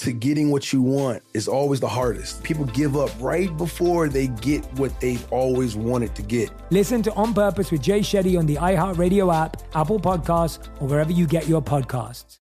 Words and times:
to 0.00 0.12
getting 0.12 0.50
what 0.50 0.72
you 0.72 0.80
want 0.80 1.22
is 1.34 1.46
always 1.46 1.78
the 1.78 1.88
hardest. 1.88 2.42
People 2.42 2.64
give 2.64 2.96
up 2.96 3.10
right 3.20 3.54
before 3.58 4.08
they 4.08 4.28
get 4.28 4.64
what 4.78 4.98
they've 4.98 5.30
always 5.30 5.76
wanted 5.76 6.14
to 6.14 6.22
get. 6.22 6.50
Listen 6.70 7.02
to 7.02 7.12
On 7.14 7.34
Purpose 7.34 7.70
with 7.70 7.82
Jay 7.82 8.00
Shetty 8.00 8.38
on 8.38 8.46
the 8.46 8.56
iHeartRadio 8.56 9.34
app, 9.34 9.62
Apple 9.74 10.00
Podcasts, 10.00 10.68
or 10.80 10.88
wherever 10.88 11.12
you 11.12 11.26
get 11.26 11.46
your 11.46 11.60
podcasts. 11.60 12.38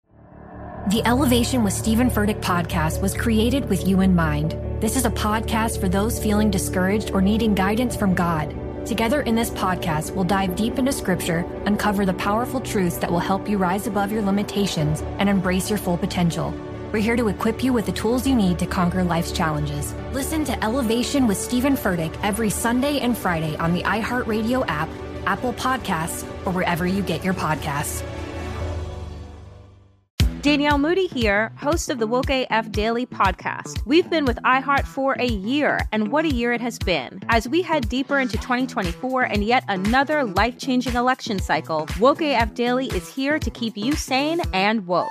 The 0.90 1.00
Elevation 1.06 1.62
with 1.62 1.72
Stephen 1.72 2.10
Furtick 2.10 2.42
podcast 2.42 3.00
was 3.00 3.14
created 3.14 3.68
with 3.70 3.86
you 3.86 4.00
in 4.00 4.14
mind. 4.14 4.58
This 4.82 4.96
is 4.96 5.04
a 5.06 5.10
podcast 5.10 5.80
for 5.80 5.88
those 5.88 6.22
feeling 6.22 6.50
discouraged 6.50 7.12
or 7.12 7.22
needing 7.22 7.54
guidance 7.54 7.94
from 7.94 8.14
God. 8.14 8.54
Together 8.84 9.22
in 9.22 9.34
this 9.34 9.48
podcast, 9.50 10.10
we'll 10.10 10.24
dive 10.24 10.56
deep 10.56 10.78
into 10.78 10.92
scripture, 10.92 11.46
uncover 11.64 12.04
the 12.04 12.14
powerful 12.14 12.60
truths 12.60 12.98
that 12.98 13.10
will 13.10 13.20
help 13.20 13.48
you 13.48 13.56
rise 13.56 13.86
above 13.86 14.12
your 14.12 14.22
limitations 14.22 15.00
and 15.18 15.28
embrace 15.28 15.70
your 15.70 15.78
full 15.78 15.96
potential. 15.96 16.52
We're 16.94 17.00
here 17.00 17.16
to 17.16 17.26
equip 17.26 17.64
you 17.64 17.72
with 17.72 17.86
the 17.86 17.92
tools 17.92 18.24
you 18.24 18.36
need 18.36 18.56
to 18.60 18.66
conquer 18.66 19.02
life's 19.02 19.32
challenges. 19.32 19.92
Listen 20.12 20.44
to 20.44 20.64
Elevation 20.64 21.26
with 21.26 21.36
Stephen 21.36 21.74
Furtick 21.74 22.16
every 22.22 22.50
Sunday 22.50 23.00
and 23.00 23.18
Friday 23.18 23.56
on 23.56 23.74
the 23.74 23.82
iHeartRadio 23.82 24.64
app, 24.68 24.88
Apple 25.26 25.54
Podcasts, 25.54 26.22
or 26.46 26.52
wherever 26.52 26.86
you 26.86 27.02
get 27.02 27.24
your 27.24 27.34
podcasts. 27.34 28.04
Danielle 30.40 30.78
Moody 30.78 31.08
here, 31.08 31.50
host 31.56 31.90
of 31.90 31.98
the 31.98 32.06
Woke 32.06 32.30
AF 32.30 32.70
Daily 32.70 33.06
podcast. 33.06 33.84
We've 33.84 34.08
been 34.08 34.24
with 34.24 34.36
iHeart 34.44 34.84
for 34.84 35.16
a 35.18 35.26
year, 35.26 35.80
and 35.90 36.12
what 36.12 36.24
a 36.24 36.32
year 36.32 36.52
it 36.52 36.60
has 36.60 36.78
been. 36.78 37.20
As 37.28 37.48
we 37.48 37.62
head 37.62 37.88
deeper 37.88 38.20
into 38.20 38.36
2024 38.36 39.22
and 39.22 39.42
yet 39.42 39.64
another 39.66 40.22
life 40.22 40.58
changing 40.58 40.94
election 40.94 41.40
cycle, 41.40 41.88
Woke 41.98 42.22
AF 42.22 42.54
Daily 42.54 42.86
is 42.86 43.12
here 43.12 43.40
to 43.40 43.50
keep 43.50 43.76
you 43.76 43.96
sane 43.96 44.40
and 44.52 44.86
woke. 44.86 45.10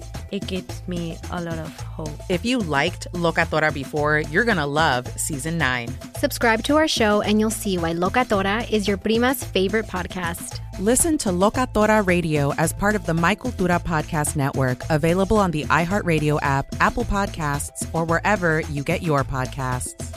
it 0.31 0.47
gives 0.47 0.81
me 0.87 1.17
a 1.31 1.41
lot 1.41 1.57
of 1.57 1.79
hope. 1.81 2.09
If 2.29 2.45
you 2.45 2.59
liked 2.59 3.07
Locatora 3.13 3.73
before, 3.73 4.19
you're 4.19 4.45
going 4.45 4.57
to 4.57 4.65
love 4.65 5.07
season 5.19 5.57
nine. 5.57 5.89
Subscribe 6.17 6.63
to 6.63 6.77
our 6.77 6.87
show 6.87 7.21
and 7.21 7.39
you'll 7.39 7.49
see 7.49 7.77
why 7.77 7.93
Locatora 7.93 8.69
is 8.71 8.87
your 8.87 8.97
prima's 8.97 9.43
favorite 9.43 9.87
podcast. 9.87 10.59
Listen 10.79 11.17
to 11.19 11.29
Locatora 11.29 12.05
Radio 12.05 12.53
as 12.53 12.73
part 12.73 12.95
of 12.95 13.05
the 13.05 13.13
My 13.13 13.35
Cultura 13.35 13.83
Podcast 13.83 14.35
Network, 14.35 14.81
available 14.89 15.37
on 15.37 15.51
the 15.51 15.65
iHeartRadio 15.65 16.39
app, 16.41 16.65
Apple 16.79 17.03
Podcasts, 17.03 17.87
or 17.93 18.05
wherever 18.05 18.61
you 18.61 18.83
get 18.83 19.03
your 19.03 19.23
podcasts. 19.23 20.07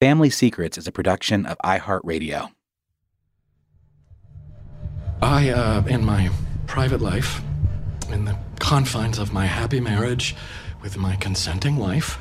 Family 0.00 0.30
Secrets 0.30 0.76
is 0.76 0.86
a 0.86 0.92
production 0.92 1.46
of 1.46 1.56
iHeartRadio. 1.64 2.50
I, 5.22 5.48
uh, 5.48 5.84
in 5.86 6.04
my 6.04 6.28
private 6.66 7.00
life, 7.00 7.40
in 8.10 8.26
the 8.26 8.36
confines 8.64 9.18
of 9.18 9.30
my 9.30 9.44
happy 9.44 9.78
marriage 9.78 10.34
with 10.80 10.96
my 10.96 11.14
consenting 11.16 11.76
wife, 11.76 12.18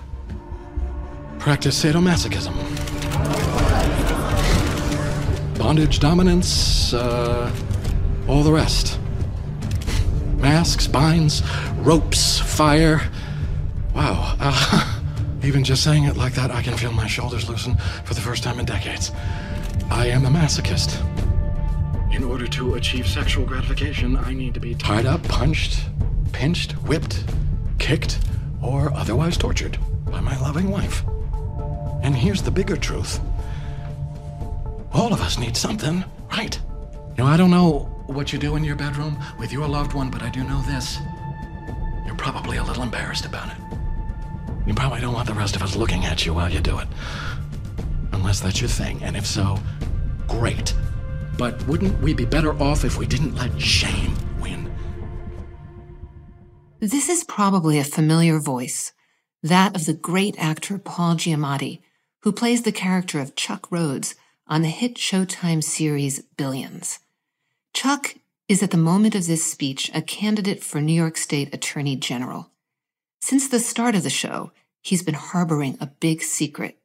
practice 1.40 1.82
sadomasochism. 1.82 2.54
Bondage, 5.58 6.00
dominance, 6.02 6.94
uh, 6.94 7.50
all 8.28 8.44
the 8.44 8.52
rest. 8.52 9.00
Masks, 10.36 10.86
binds, 10.86 11.42
ropes, 11.78 12.40
fire. 12.40 13.00
Wow. 13.96 14.36
Uh, 14.38 15.02
even 15.46 15.64
just 15.64 15.82
saying 15.82 16.04
it 16.04 16.18
like 16.18 16.34
that, 16.34 16.52
I 16.52 16.62
can 16.62 16.76
feel 16.76 16.92
my 16.92 17.08
shoulders 17.08 17.48
loosen 17.48 17.78
for 18.04 18.16
the 18.16 18.22
first 18.22 18.44
time 18.44 18.60
in 18.60 18.66
decades. 18.66 19.14
I 19.90 20.08
am 20.08 20.26
a 20.26 20.30
masochist. 20.30 21.00
In 22.14 22.26
order 22.26 22.48
to 22.48 22.76
achieve 22.76 23.08
sexual 23.08 23.46
gratification, 23.46 24.18
I 24.18 24.34
need 24.34 24.54
to 24.56 24.60
be 24.60 24.76
tied 24.76 25.06
up, 25.06 25.24
punched, 25.24 25.86
pinched, 26.34 26.74
whipped, 26.88 27.24
kicked, 27.80 28.20
or 28.62 28.94
otherwise 28.94 29.38
tortured 29.38 29.78
by 30.08 30.20
my 30.20 30.38
loving 30.42 30.70
wife. 30.70 31.04
And 32.04 32.16
here's 32.16 32.42
the 32.42 32.52
bigger 32.52 32.76
truth 32.76 33.22
all 34.94 35.12
of 35.12 35.22
us 35.22 35.40
need 35.40 35.58
something, 35.58 36.04
right? 36.32 36.60
You 37.18 37.24
know, 37.24 37.26
I 37.26 37.36
don't 37.36 37.50
know 37.50 37.90
what 38.06 38.32
you 38.32 38.38
do 38.38 38.56
in 38.56 38.64
your 38.64 38.76
bedroom 38.76 39.18
with 39.40 39.52
your 39.52 39.68
loved 39.68 39.94
one, 39.94 40.12
but 40.12 40.22
I 40.22 40.30
do 40.30 40.44
know 40.44 40.62
this. 40.68 41.00
You're 42.06 42.16
probably 42.16 42.58
a 42.58 42.64
little 42.64 42.84
embarrassed 42.84 43.26
about 43.26 43.48
it. 43.48 43.58
You 44.68 44.74
probably 44.74 45.02
don't 45.02 45.14
want 45.14 45.28
the 45.28 45.34
rest 45.34 45.56
of 45.56 45.64
us 45.64 45.76
looking 45.76 46.06
at 46.06 46.26
you 46.26 46.34
while 46.34 46.52
you 46.52 46.60
do 46.60 46.78
it. 46.78 46.88
Unless 48.12 48.42
that's 48.42 48.62
your 48.62 48.70
thing, 48.70 49.02
and 49.04 49.18
if 49.18 49.26
so, 49.26 49.58
great. 50.28 50.76
But 51.38 51.66
wouldn't 51.68 52.00
we 52.02 52.14
be 52.14 52.26
better 52.26 52.54
off 52.62 52.86
if 52.86 52.98
we 52.98 53.08
didn't 53.08 53.36
let 53.36 53.60
shame? 53.60 54.16
This 56.84 57.08
is 57.08 57.24
probably 57.24 57.80
a 57.80 57.86
familiar 57.86 58.40
voice, 58.40 58.92
that 59.42 59.74
of 59.74 59.86
the 59.86 59.94
great 59.94 60.36
actor 60.38 60.78
Paul 60.78 61.16
Giamatti, 61.16 61.80
who 62.24 62.34
plays 62.34 62.64
the 62.64 62.74
character 62.74 63.22
of 63.22 63.38
Chuck 63.38 63.72
Rhodes 63.72 64.16
on 64.48 64.64
the 64.64 64.68
hit 64.68 64.96
Showtime 64.96 65.64
series 65.64 66.24
Billions. 66.36 67.00
Chuck 67.74 68.16
is 68.50 68.62
at 68.62 68.72
the 68.72 68.78
moment 68.78 69.16
of 69.16 69.28
this 69.28 69.50
speech 69.50 69.92
a 69.94 70.02
candidate 70.02 70.62
for 70.62 70.82
New 70.82 70.92
York 70.92 71.16
State 71.16 71.56
Attorney 71.56 71.96
General. 71.96 72.52
Since 73.22 73.48
the 73.48 73.62
start 73.62 73.96
of 73.96 74.04
the 74.04 74.10
show, 74.10 74.52
he's 74.82 75.04
been 75.04 75.14
harboring 75.14 75.78
a 75.80 75.88
big 75.88 76.22
secret. 76.22 76.80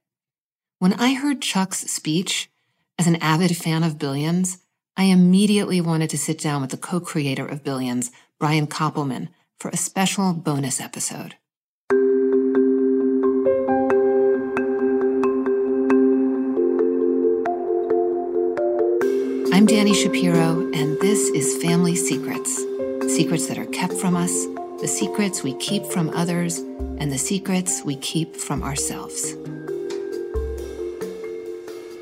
When 0.79 0.93
I 0.93 1.15
heard 1.15 1.43
Chuck's 1.43 1.91
speech, 1.91 2.49
as 3.01 3.09
an 3.09 3.17
avid 3.17 3.57
fan 3.57 3.83
of 3.83 3.99
Billions, 3.99 4.59
I 4.97 5.07
immediately 5.07 5.81
wanted 5.81 6.11
to 6.11 6.19
sit 6.19 6.39
down 6.39 6.61
with 6.61 6.71
the 6.71 6.77
co 6.77 7.01
creator 7.01 7.45
of 7.45 7.65
Billions, 7.65 8.13
Brian 8.39 8.69
Koppelman, 8.69 9.31
for 9.59 9.71
a 9.71 9.77
special 9.77 10.33
bonus 10.33 10.81
episode. 10.81 11.35
I'm 19.53 19.67
Danny 19.67 19.95
Shapiro, 19.95 20.71
and 20.73 21.01
this 21.01 21.29
is 21.31 21.63
Family 21.63 21.97
Secrets 21.97 22.65
secrets 23.19 23.49
that 23.49 23.59
are 23.59 23.67
kept 23.67 23.95
from 23.95 24.15
us, 24.15 24.47
the 24.81 24.87
secrets 24.87 25.43
we 25.43 25.53
keep 25.55 25.85
from 25.87 26.09
others, 26.11 26.59
and 26.59 27.11
the 27.11 27.19
secrets 27.19 27.83
we 27.85 27.97
keep 27.97 28.37
from 28.37 28.63
ourselves. 28.63 29.35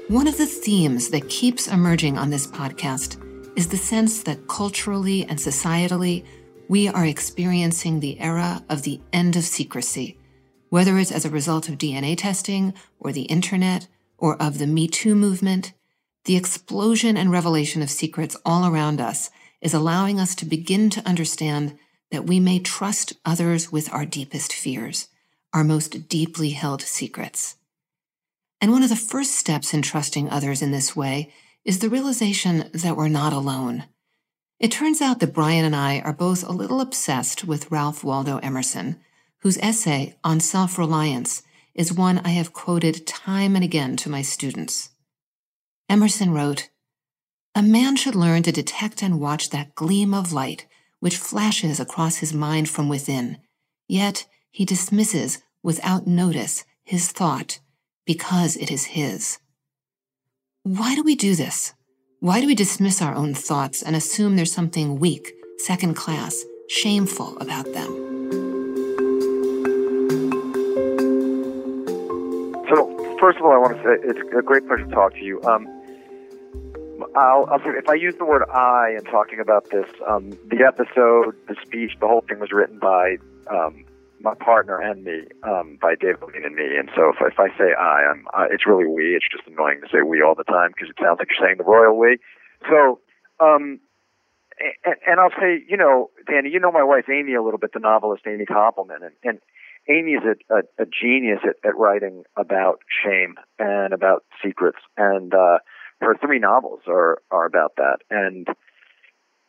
One 0.09 0.27
of 0.27 0.37
the 0.37 0.47
themes 0.47 1.09
that 1.09 1.31
keeps 1.31 1.69
emerging 1.69 2.19
on 2.19 2.29
this 2.29 2.47
podcast 2.47 3.17
is 3.57 3.69
the 3.69 3.79
sense 3.79 4.23
that 4.25 4.47
culturally 4.47 5.25
and 5.25 5.39
societally, 5.39 6.25
we 6.69 6.89
are 6.89 7.07
experiencing 7.07 8.01
the 8.01 8.19
era 8.19 8.65
of 8.69 8.83
the 8.83 9.01
end 9.13 9.37
of 9.37 9.45
secrecy, 9.45 10.19
whether 10.69 10.99
it's 10.99 11.13
as 11.13 11.25
a 11.25 11.31
result 11.31 11.69
of 11.69 11.79
DNA 11.79 12.17
testing 12.19 12.75
or 12.99 13.13
the 13.13 13.23
internet 13.23 13.87
or 14.19 14.41
of 14.43 14.59
the 14.59 14.67
Me 14.67 14.89
Too 14.89 15.15
movement. 15.15 15.73
The 16.25 16.37
explosion 16.37 17.17
and 17.17 17.31
revelation 17.31 17.83
of 17.83 17.91
secrets 17.91 18.37
all 18.45 18.67
around 18.67 19.01
us 19.01 19.31
is 19.61 19.75
allowing 19.75 20.19
us 20.19 20.35
to 20.37 20.45
begin 20.45 20.91
to 20.91 21.07
understand 21.07 21.79
that 22.11 22.27
we 22.27 22.41
may 22.41 22.59
trust 22.59 23.13
others 23.25 23.71
with 23.71 23.93
our 23.93 24.05
deepest 24.05 24.53
fears, 24.53 25.09
our 25.53 25.63
most 25.63 26.09
deeply 26.09 26.51
held 26.51 26.83
secrets. 26.83 27.57
And 28.61 28.73
one 28.73 28.83
of 28.83 28.89
the 28.89 28.97
first 28.97 29.33
steps 29.33 29.73
in 29.73 29.83
trusting 29.83 30.31
others 30.31 30.63
in 30.63 30.73
this 30.73 30.97
way 30.97 31.33
is 31.65 31.79
the 31.79 31.91
realization 31.91 32.71
that 32.73 32.97
we're 32.97 33.09
not 33.09 33.33
alone. 33.33 33.85
It 34.59 34.73
turns 34.73 35.03
out 35.03 35.21
that 35.21 35.35
Brian 35.35 35.65
and 35.65 35.77
I 35.77 36.01
are 36.01 36.15
both 36.15 36.43
a 36.43 36.53
little 36.53 36.81
obsessed 36.81 37.45
with 37.45 37.71
Ralph 37.71 38.03
Waldo 38.03 38.39
Emerson, 38.39 38.99
whose 39.41 39.59
essay 39.59 40.17
on 40.25 40.41
self 40.41 40.79
reliance 40.79 41.43
is 41.75 41.93
one 41.93 42.19
I 42.21 42.31
have 42.31 42.55
quoted 42.55 43.07
time 43.07 43.55
and 43.55 43.63
again 43.63 43.97
to 43.99 44.09
my 44.09 44.23
students. 44.23 44.91
Emerson 45.91 46.33
wrote, 46.33 46.71
A 47.55 47.63
man 47.63 47.97
should 47.97 48.15
learn 48.15 48.43
to 48.45 48.53
detect 48.53 49.03
and 49.03 49.21
watch 49.21 49.51
that 49.51 49.75
gleam 49.75 50.15
of 50.15 50.33
light 50.33 50.67
which 51.01 51.19
flashes 51.19 51.79
across 51.79 52.17
his 52.17 52.33
mind 52.33 52.71
from 52.71 52.89
within, 52.89 53.39
yet 53.87 54.27
he 54.51 54.65
dismisses 54.65 55.43
without 55.63 56.07
notice 56.07 56.65
his 56.83 57.13
thought 57.13 57.61
because 58.07 58.57
it 58.57 58.71
is 58.71 58.87
his. 58.87 59.39
Why 60.63 60.95
do 60.95 61.03
we 61.03 61.15
do 61.15 61.35
this? 61.35 61.75
Why 62.21 62.41
do 62.41 62.47
we 62.47 62.55
dismiss 62.55 63.03
our 63.03 63.15
own 63.15 63.35
thoughts 63.35 63.83
and 63.83 63.95
assume 63.95 64.37
there's 64.37 64.51
something 64.51 64.99
weak, 64.99 65.35
second 65.59 65.97
class, 65.97 66.47
shameful 66.67 67.37
about 67.37 67.67
them? 67.75 67.89
So, 72.71 73.17
first 73.21 73.37
of 73.37 73.45
all, 73.45 73.53
I 73.53 73.59
want 73.59 73.77
to 73.77 73.83
say 73.83 74.09
it's 74.09 74.19
a 74.35 74.41
great 74.41 74.67
pleasure 74.67 74.87
to 74.87 74.91
talk 74.95 75.13
to 75.13 75.23
you. 75.23 75.43
Um, 75.43 75.69
I'll, 77.15 77.47
I'll 77.51 77.61
if 77.67 77.87
I 77.87 77.95
use 77.95 78.15
the 78.17 78.25
word 78.25 78.45
I 78.49 78.95
in 78.97 79.05
talking 79.05 79.39
about 79.39 79.69
this, 79.69 79.87
um, 80.09 80.31
the 80.47 80.65
episode, 80.67 81.37
the 81.49 81.57
speech, 81.67 81.93
the 82.01 82.07
whole 82.07 82.23
thing 82.23 82.39
was 82.41 82.51
written 82.51 82.79
by 82.79 83.19
um, 83.51 83.85
my 84.27 84.35
partner 84.35 84.83
and 84.83 85.05
me, 85.05 85.23
um, 85.45 85.79
by 85.81 85.95
David 85.95 86.19
Levien 86.21 86.45
and 86.45 86.57
me. 86.57 86.67
And 86.77 86.91
so 86.97 87.15
if, 87.15 87.23
if 87.23 87.39
I 87.39 87.49
say 87.57 87.79
I, 87.79 88.11
I'm, 88.11 88.27
uh, 88.35 88.51
it's 88.51 88.67
really 88.67 88.87
we. 88.87 89.15
It's 89.15 89.31
just 89.31 89.47
annoying 89.47 89.81
to 89.83 89.87
say 89.87 90.03
we 90.03 90.21
all 90.21 90.35
the 90.35 90.43
time 90.43 90.75
because 90.75 90.91
it 90.91 90.99
sounds 91.01 91.19
like 91.21 91.29
you're 91.31 91.47
saying 91.47 91.59
the 91.59 91.65
royal 91.65 91.97
we. 91.97 92.19
So, 92.69 92.99
um, 93.39 93.79
and, 94.59 94.97
and 95.07 95.21
I'll 95.21 95.39
say, 95.39 95.63
you 95.69 95.77
know, 95.77 96.11
Danny, 96.27 96.51
you 96.51 96.59
know 96.59 96.73
my 96.73 96.83
wife 96.83 97.07
Amy 97.09 97.35
a 97.35 97.43
little 97.43 97.63
bit, 97.63 97.73
the 97.73 97.79
novelist 97.79 98.27
Amy 98.27 98.47
Koppelman, 98.47 99.07
and, 99.07 99.15
and 99.23 99.39
Amy 99.89 100.19
is 100.19 100.25
a, 100.27 100.35
a, 100.53 100.83
a 100.83 100.87
genius 100.87 101.41
at, 101.47 101.57
at 101.63 101.79
writing 101.79 102.25
about 102.37 102.81
shame 102.91 103.37
and 103.61 103.93
about 103.93 104.25
secrets, 104.43 104.83
and 104.97 105.33
uh, 105.33 105.59
her 106.01 106.17
three 106.19 106.41
novels 106.41 106.81
are 106.89 107.23
are 107.31 107.47
about 107.47 107.77
that. 107.77 107.99
And 108.11 108.49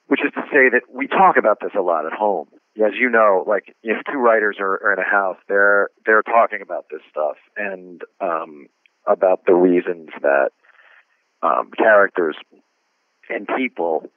which 0.05 0.21
is 0.23 0.31
to 0.35 0.41
say 0.53 0.69
that 0.69 0.83
we 0.93 1.07
talk 1.07 1.35
about 1.37 1.59
this 1.61 1.71
a 1.77 1.81
lot 1.81 2.05
at 2.05 2.13
home 2.13 2.47
as 2.85 2.93
you 2.99 3.09
know, 3.09 3.43
like 3.47 3.75
if 3.83 3.97
two 4.11 4.17
writers 4.17 4.57
are, 4.59 4.73
are 4.83 4.93
in 4.93 4.99
a 4.99 5.09
house, 5.09 5.37
they're 5.47 5.89
they're 6.05 6.23
talking 6.23 6.61
about 6.61 6.85
this 6.91 7.01
stuff 7.09 7.37
and 7.55 8.01
um, 8.21 8.67
about 9.05 9.45
the 9.45 9.53
reasons 9.53 10.09
that 10.21 10.49
um, 11.41 11.71
characters 11.77 12.35
and 13.29 13.47
people 13.57 14.09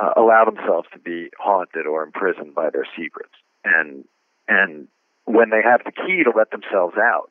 uh, 0.00 0.12
allow 0.16 0.44
themselves 0.44 0.88
to 0.92 0.98
be 0.98 1.30
haunted 1.38 1.86
or 1.86 2.02
imprisoned 2.02 2.54
by 2.54 2.70
their 2.70 2.86
secrets, 2.96 3.34
and 3.64 4.04
and 4.48 4.88
when 5.24 5.50
they 5.50 5.62
have 5.62 5.82
the 5.84 5.92
key 5.92 6.24
to 6.24 6.32
let 6.36 6.50
themselves 6.50 6.96
out, 6.96 7.30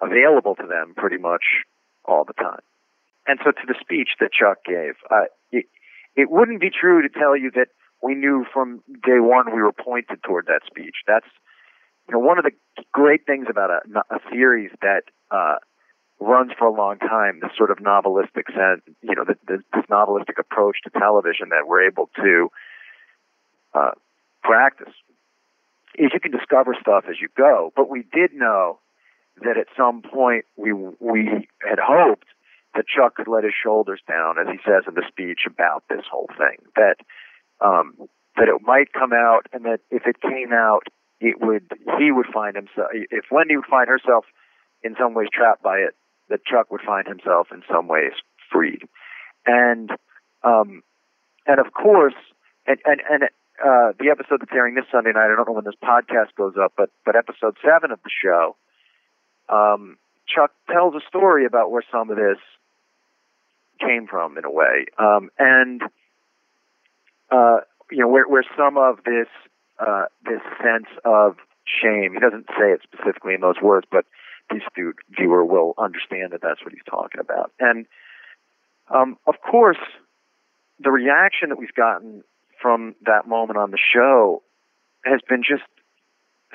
available 0.00 0.54
to 0.56 0.66
them 0.66 0.94
pretty 0.96 1.18
much 1.18 1.44
all 2.04 2.24
the 2.24 2.32
time. 2.32 2.62
And 3.26 3.38
so, 3.44 3.52
to 3.52 3.66
the 3.66 3.74
speech 3.80 4.10
that 4.20 4.32
Chuck 4.32 4.64
gave, 4.64 4.94
uh, 5.10 5.30
it, 5.52 5.66
it 6.16 6.30
wouldn't 6.30 6.60
be 6.60 6.70
true 6.70 7.02
to 7.02 7.08
tell 7.08 7.36
you 7.36 7.52
that 7.54 7.68
we 8.02 8.14
knew 8.14 8.44
from 8.52 8.82
day 9.04 9.20
one 9.20 9.54
we 9.54 9.62
were 9.62 9.72
pointed 9.72 10.22
toward 10.22 10.46
that 10.46 10.62
speech. 10.66 10.96
That's 11.06 11.26
you 12.08 12.12
know 12.12 12.18
one 12.18 12.38
of 12.38 12.44
the 12.44 12.52
great 12.92 13.26
things 13.26 13.46
about 13.48 13.70
a, 13.70 13.80
a 14.14 14.18
series 14.30 14.70
that 14.82 15.02
uh, 15.30 15.56
runs 16.20 16.52
for 16.58 16.66
a 16.66 16.72
long 16.72 16.98
time. 16.98 17.40
This 17.40 17.52
sort 17.56 17.70
of 17.70 17.78
novelistic 17.78 18.46
sense, 18.46 18.82
you 19.02 19.14
know, 19.14 19.24
the, 19.24 19.36
the, 19.46 19.62
this 19.72 19.84
novelistic 19.90 20.38
approach 20.38 20.78
to 20.84 20.90
television 20.90 21.50
that 21.50 21.66
we're 21.66 21.86
able 21.86 22.10
to 22.16 22.48
uh, 23.74 23.92
practice 24.42 24.92
is 25.96 26.10
you 26.12 26.20
can 26.20 26.32
discover 26.32 26.74
stuff 26.80 27.04
as 27.08 27.16
you 27.20 27.28
go. 27.36 27.72
But 27.76 27.88
we 27.88 28.04
did 28.12 28.32
know 28.32 28.78
that 29.42 29.56
at 29.56 29.66
some 29.76 30.02
point 30.02 30.44
we 30.56 30.72
we 30.72 31.48
had 31.68 31.78
hoped 31.78 32.26
that 32.74 32.86
Chuck 32.86 33.16
could 33.16 33.28
let 33.28 33.44
his 33.44 33.52
shoulders 33.52 34.00
down, 34.08 34.36
as 34.38 34.46
he 34.50 34.58
says 34.64 34.84
in 34.88 34.94
the 34.94 35.04
speech 35.06 35.40
about 35.46 35.84
this 35.88 36.04
whole 36.10 36.30
thing. 36.38 36.56
That 36.76 36.96
um, 37.62 37.94
that 38.36 38.48
it 38.48 38.60
might 38.62 38.92
come 38.92 39.12
out, 39.12 39.46
and 39.52 39.64
that 39.64 39.80
if 39.90 40.02
it 40.06 40.20
came 40.20 40.52
out, 40.52 40.88
it 41.20 41.40
would 41.40 41.70
he 41.98 42.10
would 42.10 42.26
find 42.32 42.56
himself. 42.56 42.88
If 42.92 43.26
Wendy 43.30 43.56
would 43.56 43.66
find 43.66 43.88
herself 43.88 44.24
in 44.82 44.96
some 44.98 45.14
ways 45.14 45.28
trapped 45.32 45.62
by 45.62 45.78
it, 45.78 45.94
that 46.28 46.44
Chuck 46.44 46.70
would 46.70 46.80
find 46.80 47.06
himself 47.06 47.48
in 47.52 47.62
some 47.70 47.86
ways 47.88 48.12
freed, 48.50 48.82
and 49.46 49.90
um, 50.42 50.82
and 51.46 51.60
of 51.60 51.72
course, 51.72 52.14
and 52.66 52.78
and 52.84 53.00
and 53.08 53.22
uh, 53.24 53.92
the 53.98 54.10
episode 54.10 54.40
that's 54.40 54.52
airing 54.52 54.74
this 54.74 54.84
Sunday 54.90 55.12
night. 55.12 55.30
I 55.30 55.36
don't 55.36 55.46
know 55.46 55.54
when 55.54 55.64
this 55.64 55.78
podcast 55.82 56.34
goes 56.36 56.54
up, 56.60 56.72
but 56.76 56.90
but 57.04 57.14
episode 57.14 57.56
seven 57.64 57.92
of 57.92 58.00
the 58.02 58.10
show, 58.10 58.56
um, 59.48 59.96
Chuck 60.26 60.52
tells 60.70 60.94
a 60.94 61.00
story 61.06 61.46
about 61.46 61.70
where 61.70 61.84
some 61.92 62.10
of 62.10 62.16
this 62.16 62.38
came 63.78 64.06
from 64.06 64.38
in 64.38 64.44
a 64.44 64.50
way, 64.50 64.86
um, 64.98 65.30
and 65.38 65.82
uh, 67.32 67.58
you 67.90 67.98
know, 67.98 68.08
where, 68.08 68.28
where 68.28 68.44
some 68.56 68.76
of 68.76 68.98
this 69.04 69.28
uh, 69.78 70.04
this 70.24 70.40
sense 70.62 70.88
of 71.04 71.36
shame. 71.64 72.14
He 72.14 72.20
doesn't 72.20 72.46
say 72.58 72.72
it 72.72 72.80
specifically 72.82 73.34
in 73.34 73.40
those 73.40 73.60
words, 73.62 73.86
but 73.90 74.04
the 74.50 74.56
astute 74.56 74.96
viewer 75.10 75.44
will 75.44 75.74
understand 75.78 76.32
that 76.32 76.42
that's 76.42 76.62
what 76.62 76.72
he's 76.72 76.84
talking 76.88 77.20
about. 77.20 77.52
And 77.58 77.86
um, 78.94 79.16
of 79.26 79.36
course, 79.40 79.78
the 80.78 80.90
reaction 80.90 81.48
that 81.48 81.58
we've 81.58 81.74
gotten 81.74 82.22
from 82.60 82.94
that 83.06 83.26
moment 83.26 83.58
on 83.58 83.70
the 83.70 83.78
show 83.78 84.42
has 85.04 85.20
been 85.28 85.42
just 85.42 85.64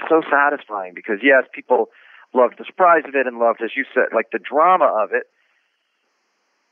so 0.07 0.21
satisfying 0.29 0.93
because 0.93 1.19
yes, 1.23 1.43
people 1.53 1.89
loved 2.33 2.55
the 2.59 2.65
surprise 2.65 3.03
of 3.07 3.15
it 3.15 3.25
and 3.27 3.39
loved, 3.39 3.61
as 3.63 3.71
you 3.75 3.85
said, 3.93 4.13
like 4.13 4.27
the 4.31 4.39
drama 4.39 4.85
of 4.85 5.11
it. 5.11 5.23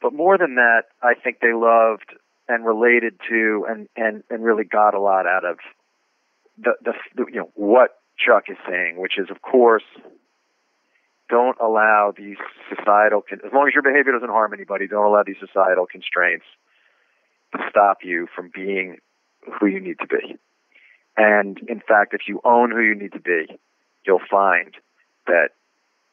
But 0.02 0.14
more 0.14 0.38
than 0.38 0.56
that, 0.56 0.84
I 1.02 1.14
think 1.16 1.40
they 1.40 1.54
loved 1.54 2.14
and 2.48 2.66
related 2.66 3.16
to 3.30 3.66
and 3.68 3.88
and 3.96 4.24
and 4.30 4.44
really 4.44 4.64
got 4.64 4.94
a 4.94 5.00
lot 5.00 5.26
out 5.26 5.46
of 5.46 5.58
the, 6.58 6.74
the 6.84 7.26
you 7.32 7.40
know 7.40 7.52
what 7.56 8.00
Chuck 8.18 8.46
is 8.50 8.58
saying, 8.68 8.98
which 8.98 9.18
is 9.18 9.30
of 9.30 9.42
course 9.42 9.84
don't 11.30 11.58
allow 11.60 12.14
these 12.16 12.38
societal 12.70 13.24
as 13.32 13.52
long 13.52 13.68
as 13.68 13.74
your 13.74 13.84
behavior 13.84 14.12
doesn't 14.12 14.30
harm 14.30 14.54
anybody, 14.54 14.88
don't 14.88 15.06
allow 15.06 15.24
these 15.26 15.40
societal 15.40 15.86
constraints 15.86 16.46
to 17.54 17.60
stop 17.70 18.00
you 18.04 18.28
from 18.36 18.52
being 18.54 18.98
who 19.60 19.68
you 19.68 19.80
need 19.80 19.98
to 20.00 20.08
be. 20.08 20.38
And 21.18 21.60
in 21.68 21.82
fact, 21.88 22.14
if 22.14 22.22
you 22.28 22.42
own 22.44 22.72
who 22.72 22.82
you 22.82 22.96
need 22.96 23.14
to 23.14 23.20
be, 23.20 23.48
you'll 24.06 24.20
find 24.30 24.74
that 25.28 25.50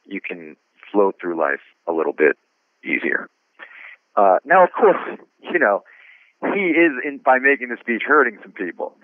you 0.04 0.20
can 0.20 0.56
float 0.90 1.16
through 1.20 1.38
life 1.38 1.60
a 1.86 1.92
little 1.92 2.12
bit 2.12 2.36
easier. 2.84 3.28
Uh, 4.16 4.36
now, 4.44 4.64
of 4.64 4.70
course, 4.72 5.18
you 5.40 5.58
know, 5.58 5.82
he 6.54 6.74
is 6.74 6.92
in 7.04 7.20
by 7.24 7.38
making 7.38 7.68
the 7.68 7.76
speech 7.80 8.02
hurting 8.06 8.38
some 8.42 8.52
people. 8.52 8.94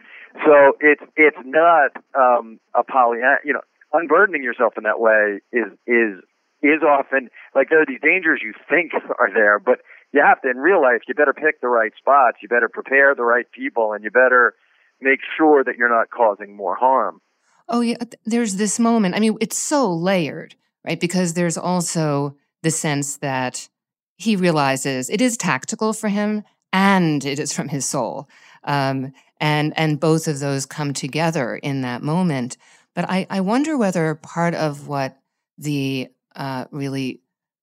So 0.45 0.77
it's 0.81 1.03
it's 1.17 1.39
not 1.45 1.93
um, 2.15 2.61
a 2.75 2.83
poly. 2.83 3.19
You 3.45 3.55
know, 3.55 3.63
unburdening 3.93 4.43
yourself 4.43 4.75
in 4.77 4.85
that 4.85 5.01
way 5.01 5.41
is 5.53 5.73
is 5.87 6.23
is 6.63 6.83
often 6.83 7.31
like 7.55 7.71
there 7.71 7.83
are 7.83 7.87
these 7.87 8.03
dangers 8.03 8.41
you 8.43 8.53
think 8.69 8.93
are 9.19 9.33
there, 9.33 9.59
but 9.59 9.81
you 10.13 10.23
have 10.25 10.41
to 10.43 10.51
in 10.51 10.59
real 10.59 10.83
life. 10.83 11.03
You 11.07 11.15
better 11.15 11.33
pick 11.33 11.61
the 11.61 11.69
right 11.69 11.93
spots. 11.97 12.39
You 12.43 12.49
better 12.49 12.69
prepare 12.69 13.15
the 13.15 13.25
right 13.25 13.47
people, 13.53 13.93
and 13.93 14.05
you 14.05 14.11
better 14.11 14.55
make 15.01 15.21
sure 15.37 15.63
that 15.63 15.77
you're 15.77 15.95
not 15.95 16.11
causing 16.11 16.57
more 16.57 16.75
harm. 16.75 17.21
Oh 17.69 17.81
yeah, 17.81 17.97
there's 18.25 18.57
this 18.57 18.79
moment. 18.79 19.15
I 19.15 19.21
mean, 19.21 19.37
it's 19.41 19.59
so 19.59 19.93
layered, 19.93 20.55
right? 20.85 20.99
Because 20.99 21.35
there's 21.35 21.59
also 21.59 22.37
the 22.63 22.71
sense 22.71 23.19
that 23.19 23.69
he 24.17 24.35
realizes 24.35 25.09
it 25.09 25.21
is 25.21 25.37
tactical 25.37 25.93
for 25.93 26.09
him 26.09 26.43
and 26.73 27.25
it 27.25 27.39
is 27.39 27.53
from 27.53 27.69
his 27.69 27.87
soul. 27.87 28.29
Um, 28.65 29.13
and 29.41 29.73
and 29.77 30.01
both 30.01 30.27
of 30.29 30.41
those 30.41 30.67
come 30.67 30.93
together 30.93 31.57
in 31.57 31.83
that 31.83 32.03
moment. 32.03 32.57
But 32.95 33.09
I, 33.09 33.27
I 33.31 33.41
wonder 33.41 33.79
whether 33.79 34.15
part 34.17 34.55
of 34.55 34.89
what 34.89 35.19
the 35.57 36.09
uh, 36.35 36.65
really 36.71 37.21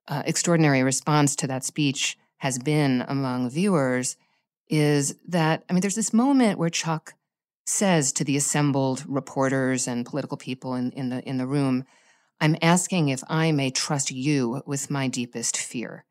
uh, 0.07 0.23
extraordinary 0.25 0.83
response 0.83 1.35
to 1.37 1.47
that 1.47 1.63
speech 1.63 2.17
has 2.37 2.57
been 2.57 3.03
among 3.07 3.49
viewers 3.49 4.17
is 4.69 5.15
that 5.27 5.63
I 5.69 5.73
mean, 5.73 5.81
there's 5.81 5.95
this 5.95 6.13
moment 6.13 6.57
where 6.57 6.69
Chuck 6.69 7.13
says 7.65 8.11
to 8.13 8.23
the 8.23 8.37
assembled 8.37 9.03
reporters 9.07 9.87
and 9.87 10.05
political 10.05 10.37
people 10.37 10.75
in, 10.75 10.91
in 10.91 11.09
the 11.09 11.21
in 11.27 11.37
the 11.37 11.47
room, 11.47 11.85
"I'm 12.39 12.55
asking 12.61 13.09
if 13.09 13.23
I 13.27 13.51
may 13.51 13.71
trust 13.71 14.11
you 14.11 14.61
with 14.65 14.89
my 14.89 15.07
deepest 15.07 15.57
fear." 15.57 16.05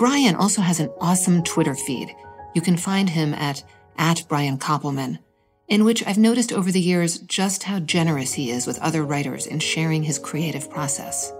Brian 0.00 0.34
also 0.34 0.62
has 0.62 0.80
an 0.80 0.90
awesome 0.98 1.42
Twitter 1.42 1.74
feed. 1.74 2.16
You 2.54 2.62
can 2.62 2.78
find 2.78 3.10
him 3.10 3.34
at, 3.34 3.62
at 3.98 4.24
Brian 4.30 4.56
Koppelman. 4.56 5.18
in 5.68 5.84
which 5.84 6.04
I've 6.06 6.18
noticed 6.18 6.52
over 6.52 6.72
the 6.72 6.80
years 6.80 7.18
just 7.18 7.62
how 7.62 7.78
generous 7.78 8.32
he 8.32 8.50
is 8.50 8.66
with 8.66 8.80
other 8.80 9.04
writers 9.04 9.46
in 9.46 9.60
sharing 9.60 10.02
his 10.02 10.18
creative 10.18 10.68
process. 10.68 11.32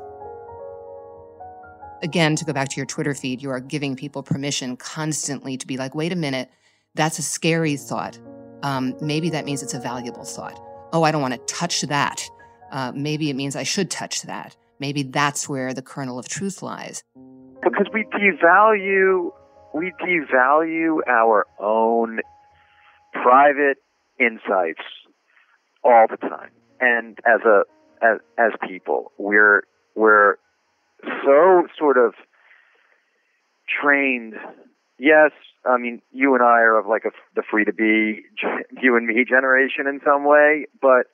Again, 2.03 2.37
to 2.37 2.45
go 2.45 2.53
back 2.53 2.69
to 2.69 2.77
your 2.77 2.87
Twitter 2.87 3.15
feed, 3.15 3.43
you 3.43 3.51
are 3.51 3.61
giving 3.61 3.97
people 3.97 4.23
permission 4.23 4.77
constantly 4.77 5.57
to 5.57 5.67
be 5.67 5.77
like, 5.77 5.95
wait 5.95 6.13
a 6.13 6.17
minute, 6.17 6.49
that's 6.95 7.19
a 7.19 7.23
scary 7.23 7.77
thought. 7.77 8.19
Um, 8.63 8.95
maybe 9.01 9.31
that 9.31 9.45
means 9.47 9.63
it's 9.63 9.75
a 9.75 9.81
valuable 9.81 10.25
thought. 10.25 10.63
Oh, 10.93 11.03
I 11.03 11.11
don't 11.11 11.23
want 11.23 11.35
to 11.35 11.55
touch 11.55 11.81
that. 11.83 12.23
Uh, 12.71 12.93
maybe 12.95 13.31
it 13.31 13.37
means 13.37 13.57
I 13.57 13.65
should 13.65 13.91
touch 13.91 14.23
that. 14.23 14.55
Maybe 14.79 15.03
that's 15.03 15.49
where 15.49 15.75
the 15.75 15.83
kernel 15.83 16.19
of 16.19 16.29
truth 16.29 16.63
lies. 16.63 17.03
Because 17.63 17.87
we 17.93 18.05
devalue, 18.05 19.31
we 19.75 19.93
devalue 20.03 20.99
our 21.07 21.47
own 21.59 22.21
private 23.13 23.79
insights 24.19 24.83
all 25.85 26.07
the 26.09 26.17
time, 26.17 26.51
and 26.81 27.19
as 27.27 27.41
a 27.45 27.63
as, 28.03 28.19
as 28.39 28.53
people, 28.67 29.13
we're 29.19 29.63
we're 29.95 30.37
so 31.25 31.67
sort 31.79 31.99
of 31.99 32.15
trained. 33.83 34.35
Yes, 34.99 35.33
I 35.65 35.79
mean 35.79 36.03
you 36.13 36.35
and 36.35 36.43
I 36.43 36.61
are 36.61 36.79
of 36.79 36.87
like 36.87 37.05
a, 37.05 37.11
the 37.35 37.43
free 37.51 37.65
to 37.65 37.73
be 37.73 38.23
you 38.83 38.97
and 38.97 39.07
me 39.07 39.25
generation 39.29 39.87
in 39.87 40.01
some 40.05 40.25
way, 40.25 40.67
but 40.81 41.07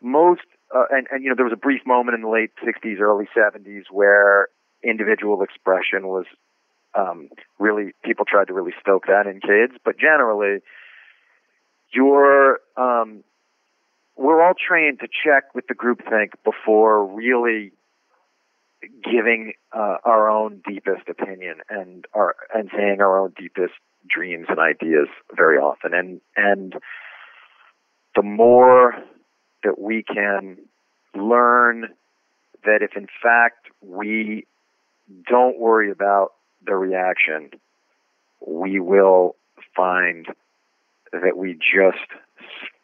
most 0.00 0.42
uh, 0.74 0.84
and 0.90 1.06
and 1.10 1.22
you 1.22 1.28
know 1.28 1.36
there 1.36 1.44
was 1.44 1.52
a 1.52 1.56
brief 1.56 1.82
moment 1.86 2.14
in 2.14 2.22
the 2.22 2.28
late 2.28 2.50
'60s, 2.64 3.00
early 3.00 3.28
'70s 3.36 3.84
where 3.90 4.48
individual 4.84 5.42
expression 5.42 6.08
was 6.08 6.26
um, 6.94 7.28
really 7.58 7.92
people 8.04 8.24
tried 8.24 8.48
to 8.48 8.52
really 8.52 8.74
stoke 8.80 9.06
that 9.06 9.26
in 9.26 9.40
kids, 9.40 9.78
but 9.84 9.98
generally 9.98 10.60
you're 11.92 12.60
um, 12.76 13.22
we're 14.16 14.42
all 14.42 14.54
trained 14.54 15.00
to 15.00 15.06
check 15.06 15.54
with 15.54 15.66
the 15.68 15.74
groupthink 15.74 16.30
before 16.44 17.06
really 17.06 17.72
giving 19.04 19.52
uh, 19.72 19.96
our 20.04 20.28
own 20.28 20.60
deepest 20.68 21.08
opinion 21.08 21.56
and 21.68 22.04
our 22.14 22.34
and 22.54 22.70
saying 22.76 23.00
our 23.00 23.18
own 23.18 23.32
deepest 23.38 23.74
dreams 24.08 24.46
and 24.48 24.58
ideas 24.58 25.08
very 25.34 25.58
often. 25.58 25.94
And 25.94 26.20
and 26.36 26.74
the 28.14 28.22
more 28.22 28.94
that 29.62 29.78
we 29.78 30.02
can 30.02 30.58
learn 31.14 31.88
that 32.64 32.82
if 32.82 32.96
in 32.96 33.06
fact 33.22 33.66
we 33.80 34.46
don't 35.28 35.58
worry 35.58 35.90
about 35.90 36.32
the 36.64 36.74
reaction 36.74 37.50
we 38.46 38.80
will 38.80 39.36
find 39.74 40.26
that 41.12 41.36
we 41.36 41.54
just 41.54 41.98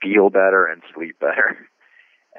feel 0.03 0.31
better 0.31 0.67
and 0.67 0.83
sleep 0.95 1.19
better. 1.19 1.59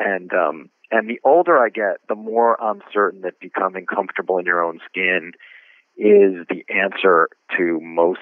And 0.01 0.31
um, 0.31 0.69
and 0.91 1.09
the 1.09 1.19
older 1.25 1.57
I 1.57 1.67
get, 1.67 1.97
the 2.07 2.15
more 2.15 2.61
I'm 2.63 2.81
certain 2.93 3.19
that 3.21 3.37
becoming 3.41 3.85
comfortable 3.85 4.37
in 4.37 4.45
your 4.45 4.63
own 4.63 4.79
skin 4.89 5.33
is 5.97 6.47
the 6.47 6.63
answer 6.73 7.27
to 7.57 7.81
most 7.81 8.21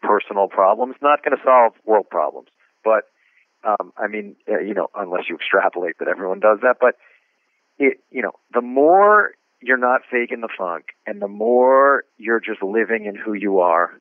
personal 0.00 0.48
problems. 0.48 0.94
Not 1.02 1.22
going 1.22 1.36
to 1.36 1.42
solve 1.44 1.74
world 1.84 2.06
problems, 2.10 2.48
but 2.82 3.04
um, 3.64 3.92
I 3.98 4.06
mean, 4.06 4.34
uh, 4.50 4.60
you 4.60 4.72
know, 4.72 4.88
unless 4.94 5.24
you 5.28 5.36
extrapolate 5.36 5.98
that 5.98 6.08
everyone 6.08 6.40
does 6.40 6.60
that. 6.62 6.76
But 6.80 6.94
it, 7.78 7.98
you 8.10 8.22
know, 8.22 8.32
the 8.54 8.62
more 8.62 9.32
you're 9.62 9.76
not 9.76 10.02
faking 10.10 10.40
the 10.40 10.48
funk, 10.56 10.86
and 11.06 11.20
the 11.20 11.28
more 11.28 12.04
you're 12.16 12.40
just 12.40 12.62
living 12.62 13.06
in 13.06 13.14
who 13.14 13.34
you 13.34 13.60
are, 13.60 13.92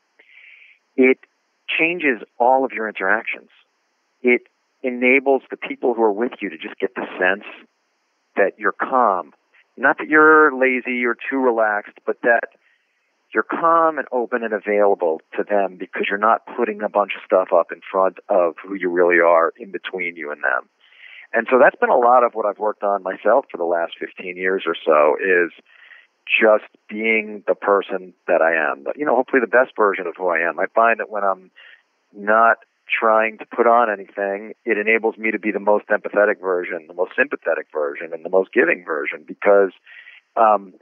it 0.96 1.20
changes 1.68 2.22
all 2.40 2.66
of 2.66 2.72
your 2.72 2.88
interactions. 2.88 3.50
It 4.22 4.42
enables 4.84 5.44
the 5.50 5.58
people 5.58 5.94
who 5.94 6.04
are 6.04 6.12
with 6.12 6.32
you 6.42 6.50
to 6.50 6.58
just 6.58 6.80
get 6.80 6.96
the 6.96 7.06
sense 7.20 7.46
that 8.36 8.54
you're 8.58 8.72
calm. 8.74 9.34
Not 9.78 9.98
that 10.00 10.08
you're 10.08 10.58
lazy 10.58 11.06
or 11.06 11.16
too 11.30 11.38
relaxed, 11.38 11.98
but 12.06 12.22
that 12.24 12.50
you're 13.34 13.44
calm 13.44 13.98
and 13.98 14.08
open 14.12 14.44
and 14.44 14.54
available 14.54 15.22
to 15.38 15.44
them 15.44 15.78
because 15.78 16.08
you're 16.10 16.18
not 16.18 16.42
putting 16.58 16.82
a 16.82 16.90
bunch 16.90 17.12
of 17.16 17.22
stuff 17.26 17.50
up 17.54 17.72
in 17.72 17.82
front 17.92 18.18
of 18.28 18.56
who 18.64 18.74
you 18.74 18.90
really 18.90 19.20
are 19.20 19.54
in 19.58 19.72
between 19.72 20.16
you 20.16 20.32
and 20.32 20.44
them. 20.44 20.70
And 21.34 21.48
so 21.50 21.60
that's 21.62 21.76
been 21.80 21.90
a 21.90 21.98
lot 21.98 22.24
of 22.24 22.34
what 22.34 22.46
I've 22.46 22.60
worked 22.60 22.84
on 22.84 23.04
myself 23.04 23.46
for 23.52 23.58
the 23.58 23.66
last 23.66 23.94
15 24.00 24.36
years 24.36 24.64
or 24.66 24.76
so 24.84 25.16
is 25.22 25.52
just 26.26 26.70
being 26.88 27.44
the 27.48 27.56
person 27.56 28.14
that 28.28 28.42
I 28.42 28.54
am. 28.72 28.84
But, 28.84 28.98
You 28.98 29.06
know, 29.06 29.16
hopefully 29.16 29.42
the 29.42 29.48
best 29.48 29.76
version 29.76 30.08
of 30.08 30.16
who 30.18 30.28
I 30.28 30.40
am. 30.40 30.60
I 30.60 30.66
find 30.74 31.00
that 31.00 31.10
when 31.10 31.24
I'm 31.24 31.52
not 32.14 32.58
trying 32.90 33.38
to 33.38 33.46
put 33.46 33.68
on 33.68 33.90
anything, 33.92 34.54
it 34.66 34.78
enables 34.78 35.18
me 35.18 35.32
to 35.32 35.40
be 35.40 35.52
the 35.52 35.60
most 35.60 35.86
empathetic 35.88 36.40
version, 36.42 36.86
the 36.88 36.94
most 36.94 37.12
sympathetic 37.18 37.68
version, 37.72 38.12
and 38.14 38.26
the 38.26 38.30
most 38.30 38.52
giving 38.52 38.84
version 38.84 39.24
because 39.28 39.72
um, 40.36 40.74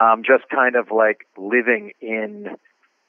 I'm 0.00 0.24
just 0.24 0.48
kind 0.50 0.74
of 0.74 0.90
like 0.90 1.26
living 1.36 1.92
in 2.00 2.56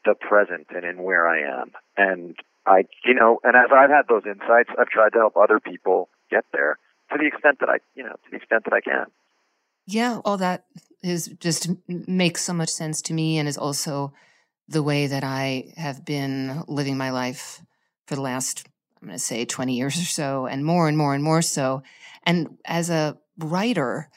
the 0.06 0.14
present 0.14 0.68
and 0.70 0.86
in 0.86 1.02
where 1.02 1.28
I 1.28 1.62
am. 1.62 1.72
And 1.98 2.36
I, 2.66 2.86
you 3.04 3.16
know, 3.16 3.40
and 3.44 3.56
as 3.56 3.72
I've 3.74 3.90
had 3.90 4.08
those 4.08 4.24
insights, 4.26 4.70
I've 4.78 4.90
tried 4.90 5.14
to 5.14 5.20
help 5.20 5.36
other 5.36 5.60
people 5.60 6.10
get 6.30 6.46
there 6.54 6.78
to 7.14 7.20
the 7.20 7.28
extent 7.28 7.60
that 7.60 7.70
I, 7.70 7.78
you 7.96 8.04
know, 8.04 8.12
to 8.12 8.30
the 8.32 8.38
extent 8.38 8.66
that 8.66 8.74
I 8.74 8.82
can. 8.82 9.06
Yeah, 9.86 10.20
all 10.24 10.38
that 10.38 10.66
is 11.02 11.28
just 11.40 11.70
makes 11.88 12.42
so 12.42 12.54
much 12.54 12.70
sense 12.70 13.02
to 13.04 13.14
me 13.14 13.38
and 13.38 13.48
is 13.48 13.58
also 13.58 14.14
the 14.68 14.84
way 14.84 15.08
that 15.08 15.24
I 15.24 15.74
have 15.76 16.06
been 16.06 16.64
living 16.68 16.98
my 16.98 17.12
life 17.12 17.62
for 18.08 18.16
the 18.16 18.22
last, 18.22 18.68
I'm 19.02 19.10
going 19.10 19.18
to 19.18 19.24
say 19.24 19.46
20 19.46 19.76
years 19.76 19.98
or 19.98 20.06
so, 20.06 20.46
and 20.46 20.66
more 20.66 20.88
and 20.88 20.98
more 20.98 21.14
and 21.14 21.24
more 21.24 21.42
so. 21.42 21.84
And 22.24 22.58
as 22.66 22.90
a 22.90 23.18
writer, 23.38 24.10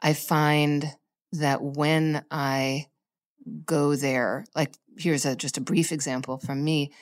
I 0.00 0.12
find 0.12 0.94
that 1.32 1.62
when 1.62 2.24
I 2.30 2.86
go 3.64 3.96
there, 3.96 4.44
like 4.54 4.74
here's 4.96 5.24
a 5.26 5.34
just 5.34 5.56
a 5.56 5.60
brief 5.60 5.92
example 5.92 6.38
from 6.38 6.62
me. 6.62 6.92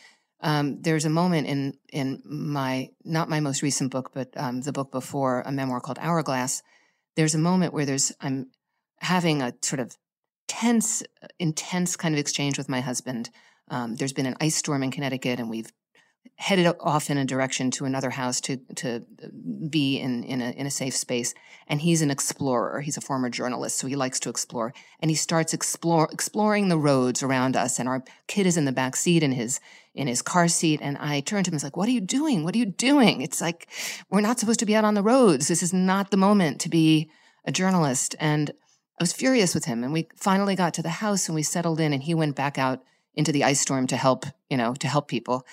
Um, 0.40 0.80
there's 0.82 1.04
a 1.04 1.10
moment 1.10 1.46
in 1.48 1.74
in 1.92 2.22
my 2.24 2.90
not 3.04 3.28
my 3.28 3.40
most 3.40 3.62
recent 3.62 3.90
book, 3.90 4.10
but 4.14 4.28
um, 4.36 4.60
the 4.60 4.72
book 4.72 4.92
before, 4.92 5.42
a 5.42 5.52
memoir 5.52 5.80
called 5.80 5.98
Hourglass. 6.00 6.62
There's 7.16 7.34
a 7.34 7.38
moment 7.38 7.72
where 7.72 7.86
there's 7.86 8.12
I'm 8.20 8.50
having 9.00 9.42
a 9.42 9.52
sort 9.62 9.80
of 9.80 9.96
tense, 10.46 11.02
intense 11.38 11.96
kind 11.96 12.14
of 12.14 12.18
exchange 12.18 12.58
with 12.58 12.68
my 12.68 12.80
husband. 12.80 13.30
Um, 13.70 13.96
there's 13.96 14.12
been 14.12 14.26
an 14.26 14.36
ice 14.40 14.56
storm 14.56 14.82
in 14.82 14.90
Connecticut, 14.90 15.40
and 15.40 15.50
we've 15.50 15.72
headed 16.36 16.66
off 16.80 17.10
in 17.10 17.18
a 17.18 17.24
direction 17.24 17.70
to 17.70 17.84
another 17.84 18.10
house 18.10 18.40
to 18.40 18.56
to 18.76 19.04
be 19.68 19.98
in 19.98 20.22
in 20.24 20.40
a 20.40 20.50
in 20.50 20.66
a 20.66 20.70
safe 20.70 20.94
space. 20.94 21.34
And 21.66 21.80
he's 21.80 22.00
an 22.00 22.10
explorer. 22.10 22.80
He's 22.80 22.96
a 22.96 23.02
former 23.02 23.28
journalist, 23.28 23.78
so 23.78 23.86
he 23.86 23.96
likes 23.96 24.18
to 24.20 24.30
explore. 24.30 24.72
And 25.00 25.10
he 25.10 25.14
starts 25.14 25.52
explore 25.52 26.08
exploring 26.12 26.68
the 26.68 26.78
roads 26.78 27.22
around 27.22 27.56
us. 27.56 27.78
And 27.78 27.88
our 27.88 28.02
kid 28.26 28.46
is 28.46 28.56
in 28.56 28.64
the 28.64 28.72
back 28.72 28.96
seat 28.96 29.22
in 29.22 29.32
his 29.32 29.60
in 29.94 30.06
his 30.06 30.22
car 30.22 30.48
seat. 30.48 30.80
And 30.82 30.96
I 30.98 31.20
turned 31.20 31.44
to 31.44 31.50
him 31.50 31.54
and 31.54 31.56
was 31.56 31.64
like, 31.64 31.76
"What 31.76 31.88
are 31.88 31.92
you 31.92 32.00
doing? 32.00 32.44
What 32.44 32.54
are 32.54 32.58
you 32.58 32.66
doing? 32.66 33.20
It's 33.20 33.40
like 33.40 33.68
we're 34.10 34.20
not 34.20 34.38
supposed 34.38 34.60
to 34.60 34.66
be 34.66 34.76
out 34.76 34.84
on 34.84 34.94
the 34.94 35.02
roads. 35.02 35.48
This 35.48 35.62
is 35.62 35.72
not 35.72 36.10
the 36.10 36.16
moment 36.16 36.60
to 36.62 36.68
be 36.68 37.10
a 37.44 37.52
journalist." 37.52 38.14
And 38.18 38.50
I 38.98 39.02
was 39.02 39.12
furious 39.12 39.54
with 39.54 39.66
him. 39.66 39.84
And 39.84 39.92
we 39.92 40.08
finally 40.16 40.56
got 40.56 40.74
to 40.74 40.82
the 40.82 40.88
house 40.88 41.28
and 41.28 41.34
we 41.34 41.42
settled 41.42 41.80
in. 41.80 41.92
And 41.92 42.02
he 42.02 42.14
went 42.14 42.36
back 42.36 42.58
out 42.58 42.82
into 43.14 43.32
the 43.32 43.44
ice 43.44 43.60
storm 43.60 43.86
to 43.88 43.96
help 43.96 44.24
you 44.48 44.56
know 44.56 44.74
to 44.74 44.88
help 44.88 45.08
people 45.08 45.44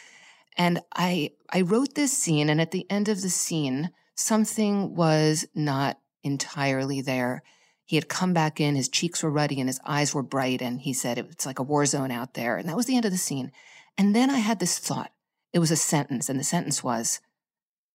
and 0.57 0.81
I 0.93 1.31
I 1.50 1.62
wrote 1.62 1.95
this 1.95 2.15
scene 2.17 2.50
and 2.50 2.59
at 2.59 2.71
the 2.71 2.89
end 2.89 3.09
of 3.09 3.21
the 3.21 3.29
scene 3.29 3.91
something 4.15 4.95
was 4.95 5.45
not 5.53 6.00
entirely 6.24 7.01
there. 7.01 7.43
He 7.85 7.97
had 7.97 8.09
come 8.09 8.33
back 8.33 8.59
in, 8.59 8.75
his 8.75 8.89
cheeks 8.89 9.21
were 9.21 9.29
ruddy 9.29 9.59
and 9.59 9.69
his 9.69 9.79
eyes 9.85 10.13
were 10.13 10.24
bright 10.24 10.62
and 10.62 10.81
he 10.81 10.93
said 10.93 11.17
it's 11.17 11.45
like 11.45 11.59
a 11.59 11.63
war 11.63 11.85
zone 11.85 12.12
out 12.12 12.33
there 12.33 12.57
and 12.57 12.67
that 12.67 12.77
was 12.77 12.85
the 12.85 12.95
end 12.95 13.05
of 13.05 13.12
the 13.12 13.17
scene. 13.17 13.51
And 13.97 14.15
then 14.15 14.29
I 14.29 14.39
had 14.39 14.59
this 14.59 14.79
thought. 14.79 15.12
It 15.53 15.59
was 15.59 15.71
a 15.71 15.77
sentence 15.77 16.29
and 16.29 16.39
the 16.39 16.43
sentence 16.43 16.83
was 16.83 17.21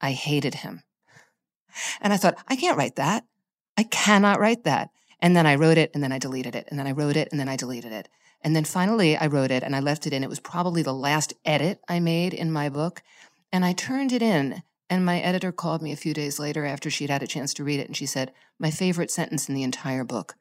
I 0.01 0.13
hated 0.13 0.57
him. 0.57 0.83
And 2.01 2.13
I 2.13 2.17
thought, 2.17 2.39
I 2.49 2.57
can't 2.57 2.79
write 2.79 2.97
that. 2.97 3.25
I 3.77 3.85
cannot 3.85 4.41
write 4.41 4.65
that. 4.65 4.91
And 5.21 5.37
then 5.37 5.47
I 5.47 5.57
wrote 5.57 5.79
it 5.79 5.91
and 5.95 6.03
then 6.03 6.13
I 6.13 6.19
deleted 6.19 6.55
it 6.55 6.67
and 6.71 6.79
then 6.79 6.87
I 6.87 6.93
wrote 6.93 7.17
it 7.17 7.29
and 7.31 7.39
then 7.39 7.49
I 7.49 7.57
deleted 7.57 7.93
it. 7.93 8.09
And 8.43 8.57
then 8.57 8.65
finally, 8.65 9.17
I 9.17 9.27
wrote 9.27 9.51
it 9.51 9.63
and 9.63 9.77
I 9.77 9.81
left 9.81 10.07
it 10.07 10.13
in. 10.13 10.25
It 10.25 10.31
was 10.31 10.41
probably 10.41 10.83
the 10.83 10.95
last 10.95 11.35
edit 11.45 11.81
I 11.89 12.01
made 12.01 12.33
in 12.33 12.51
my 12.51 12.69
book. 12.69 13.03
And 13.53 13.65
I 13.65 13.73
turned 13.73 14.13
it 14.13 14.23
in. 14.23 14.63
And 14.89 15.05
my 15.05 15.21
editor 15.21 15.53
called 15.53 15.83
me 15.83 15.93
a 15.93 15.97
few 15.97 16.13
days 16.15 16.39
later 16.39 16.65
after 16.65 16.91
she'd 16.91 17.11
had 17.11 17.23
a 17.23 17.27
chance 17.27 17.55
to 17.55 17.65
read 17.65 17.79
it. 17.81 17.87
And 17.87 17.97
she 17.97 18.07
said, 18.07 18.33
My 18.59 18.71
favorite 18.71 19.11
sentence 19.11 19.49
in 19.49 19.55
the 19.55 19.63
entire 19.63 20.05
book 20.05 20.35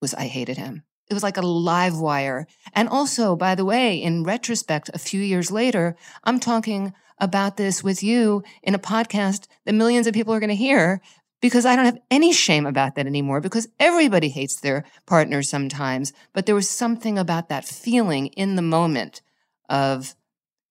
was, 0.00 0.14
I 0.14 0.26
hated 0.26 0.56
him. 0.56 0.84
It 1.10 1.14
was 1.14 1.22
like 1.22 1.36
a 1.36 1.42
live 1.42 1.98
wire. 1.98 2.46
And 2.72 2.88
also, 2.88 3.36
by 3.36 3.54
the 3.54 3.64
way, 3.64 3.96
in 3.96 4.24
retrospect, 4.24 4.90
a 4.94 4.98
few 4.98 5.20
years 5.20 5.50
later, 5.50 5.96
I'm 6.22 6.40
talking 6.40 6.94
about 7.18 7.56
this 7.56 7.84
with 7.84 8.02
you 8.02 8.42
in 8.62 8.74
a 8.74 8.78
podcast 8.78 9.46
that 9.66 9.74
millions 9.74 10.06
of 10.06 10.14
people 10.14 10.32
are 10.32 10.40
going 10.40 10.48
to 10.48 10.56
hear 10.56 11.02
because 11.44 11.66
I 11.66 11.76
don't 11.76 11.84
have 11.84 12.00
any 12.10 12.32
shame 12.32 12.64
about 12.64 12.94
that 12.94 13.06
anymore 13.06 13.38
because 13.38 13.68
everybody 13.78 14.30
hates 14.30 14.60
their 14.60 14.82
partner 15.04 15.42
sometimes. 15.42 16.14
But 16.32 16.46
there 16.46 16.54
was 16.54 16.70
something 16.70 17.18
about 17.18 17.50
that 17.50 17.66
feeling 17.66 18.28
in 18.28 18.56
the 18.56 18.62
moment 18.62 19.20
of 19.68 20.14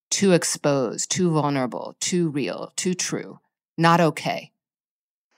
too 0.10 0.32
exposed, 0.32 1.12
too 1.12 1.30
vulnerable, 1.30 1.96
too 2.00 2.32
real, 2.32 2.74
too 2.76 2.96
true. 2.96 3.40
Not 3.78 4.02
okay. 4.02 4.52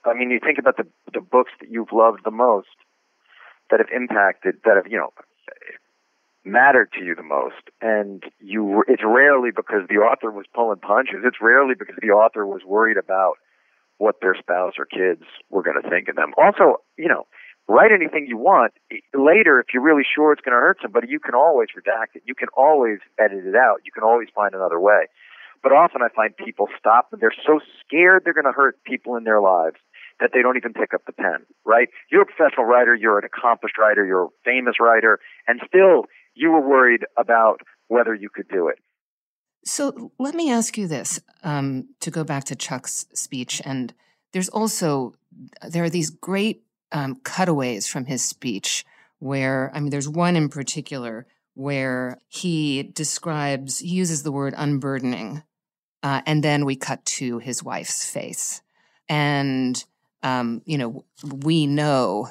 I 0.06 0.14
mean, 0.14 0.30
you 0.30 0.40
think 0.40 0.56
about 0.56 0.78
the 0.78 0.86
the 1.12 1.20
books 1.20 1.52
that 1.60 1.70
you've 1.70 1.92
loved 1.92 2.20
the 2.24 2.30
most, 2.30 2.68
that 3.70 3.78
have 3.78 3.90
impacted, 3.94 4.54
that 4.64 4.76
have 4.76 4.90
you 4.90 4.96
know 4.96 5.12
mattered 6.46 6.90
to 6.94 7.04
you 7.04 7.14
the 7.14 7.22
most, 7.22 7.68
and 7.82 8.22
you. 8.40 8.84
It's 8.88 9.02
rarely 9.04 9.50
because 9.54 9.86
the 9.90 9.96
author 9.96 10.30
was 10.30 10.46
pulling 10.54 10.78
punches. 10.78 11.24
It's 11.24 11.42
rarely 11.42 11.74
because 11.78 11.96
the 12.00 12.12
author 12.12 12.46
was 12.46 12.62
worried 12.64 12.96
about 12.96 13.34
what 13.98 14.16
their 14.20 14.36
spouse 14.38 14.74
or 14.78 14.86
kids 14.86 15.22
were 15.50 15.62
going 15.62 15.80
to 15.80 15.88
think 15.88 16.08
of 16.08 16.16
them. 16.16 16.32
Also, 16.36 16.82
you 16.98 17.08
know, 17.08 17.26
write 17.68 17.92
anything 17.92 18.26
you 18.28 18.36
want. 18.36 18.72
Later, 19.14 19.60
if 19.60 19.66
you're 19.72 19.82
really 19.82 20.06
sure 20.06 20.32
it's 20.32 20.42
going 20.42 20.54
to 20.54 20.60
hurt 20.60 20.78
somebody, 20.82 21.08
you 21.10 21.20
can 21.20 21.34
always 21.34 21.68
redact 21.76 22.14
it. 22.14 22.22
You 22.26 22.34
can 22.34 22.48
always 22.56 22.98
edit 23.18 23.44
it 23.44 23.56
out. 23.56 23.78
You 23.84 23.92
can 23.92 24.04
always 24.04 24.28
find 24.34 24.54
another 24.54 24.80
way. 24.80 25.06
But 25.62 25.72
often 25.72 26.02
I 26.02 26.08
find 26.14 26.36
people 26.36 26.68
stop 26.78 27.08
and 27.12 27.20
they're 27.20 27.34
so 27.46 27.60
scared 27.80 28.22
they're 28.24 28.34
going 28.34 28.44
to 28.44 28.52
hurt 28.52 28.82
people 28.84 29.16
in 29.16 29.24
their 29.24 29.40
lives 29.40 29.76
that 30.20 30.30
they 30.32 30.40
don't 30.40 30.56
even 30.56 30.72
pick 30.72 30.94
up 30.94 31.02
the 31.06 31.12
pen, 31.12 31.44
right? 31.64 31.88
You're 32.10 32.22
a 32.22 32.26
professional 32.26 32.64
writer, 32.64 32.94
you're 32.94 33.18
an 33.18 33.24
accomplished 33.24 33.76
writer, 33.78 34.06
you're 34.06 34.26
a 34.26 34.28
famous 34.44 34.76
writer, 34.80 35.18
and 35.46 35.60
still 35.66 36.04
you 36.34 36.50
were 36.50 36.60
worried 36.60 37.04
about 37.18 37.60
whether 37.88 38.14
you 38.14 38.28
could 38.32 38.48
do 38.48 38.68
it. 38.68 38.78
So 39.64 40.12
let 40.18 40.34
me 40.34 40.50
ask 40.50 40.78
you 40.78 40.86
this 40.86 41.20
um, 41.42 41.88
to 42.00 42.10
go 42.10 42.24
back 42.24 42.44
to 42.44 42.56
Chuck's 42.56 43.06
speech. 43.14 43.60
And 43.64 43.92
there's 44.32 44.48
also, 44.48 45.14
there 45.68 45.84
are 45.84 45.90
these 45.90 46.10
great 46.10 46.62
um, 46.92 47.16
cutaways 47.24 47.86
from 47.86 48.06
his 48.06 48.22
speech 48.22 48.84
where, 49.18 49.72
I 49.74 49.80
mean, 49.80 49.90
there's 49.90 50.08
one 50.08 50.36
in 50.36 50.48
particular 50.48 51.26
where 51.54 52.20
he 52.28 52.82
describes, 52.82 53.78
he 53.78 53.88
uses 53.88 54.22
the 54.22 54.32
word 54.32 54.54
unburdening. 54.56 55.42
Uh, 56.02 56.20
and 56.26 56.44
then 56.44 56.64
we 56.64 56.76
cut 56.76 57.04
to 57.04 57.38
his 57.38 57.64
wife's 57.64 58.08
face. 58.08 58.62
And, 59.08 59.82
um, 60.22 60.62
you 60.64 60.78
know, 60.78 61.04
we 61.24 61.66
know 61.66 62.28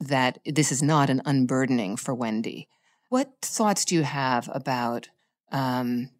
that 0.00 0.38
this 0.46 0.70
is 0.70 0.82
not 0.82 1.10
an 1.10 1.20
unburdening 1.26 1.96
for 1.96 2.14
Wendy. 2.14 2.68
What 3.08 3.32
thoughts 3.42 3.84
do 3.84 3.96
you 3.96 4.04
have 4.04 4.48
about, 4.52 5.08
um, 5.50 6.10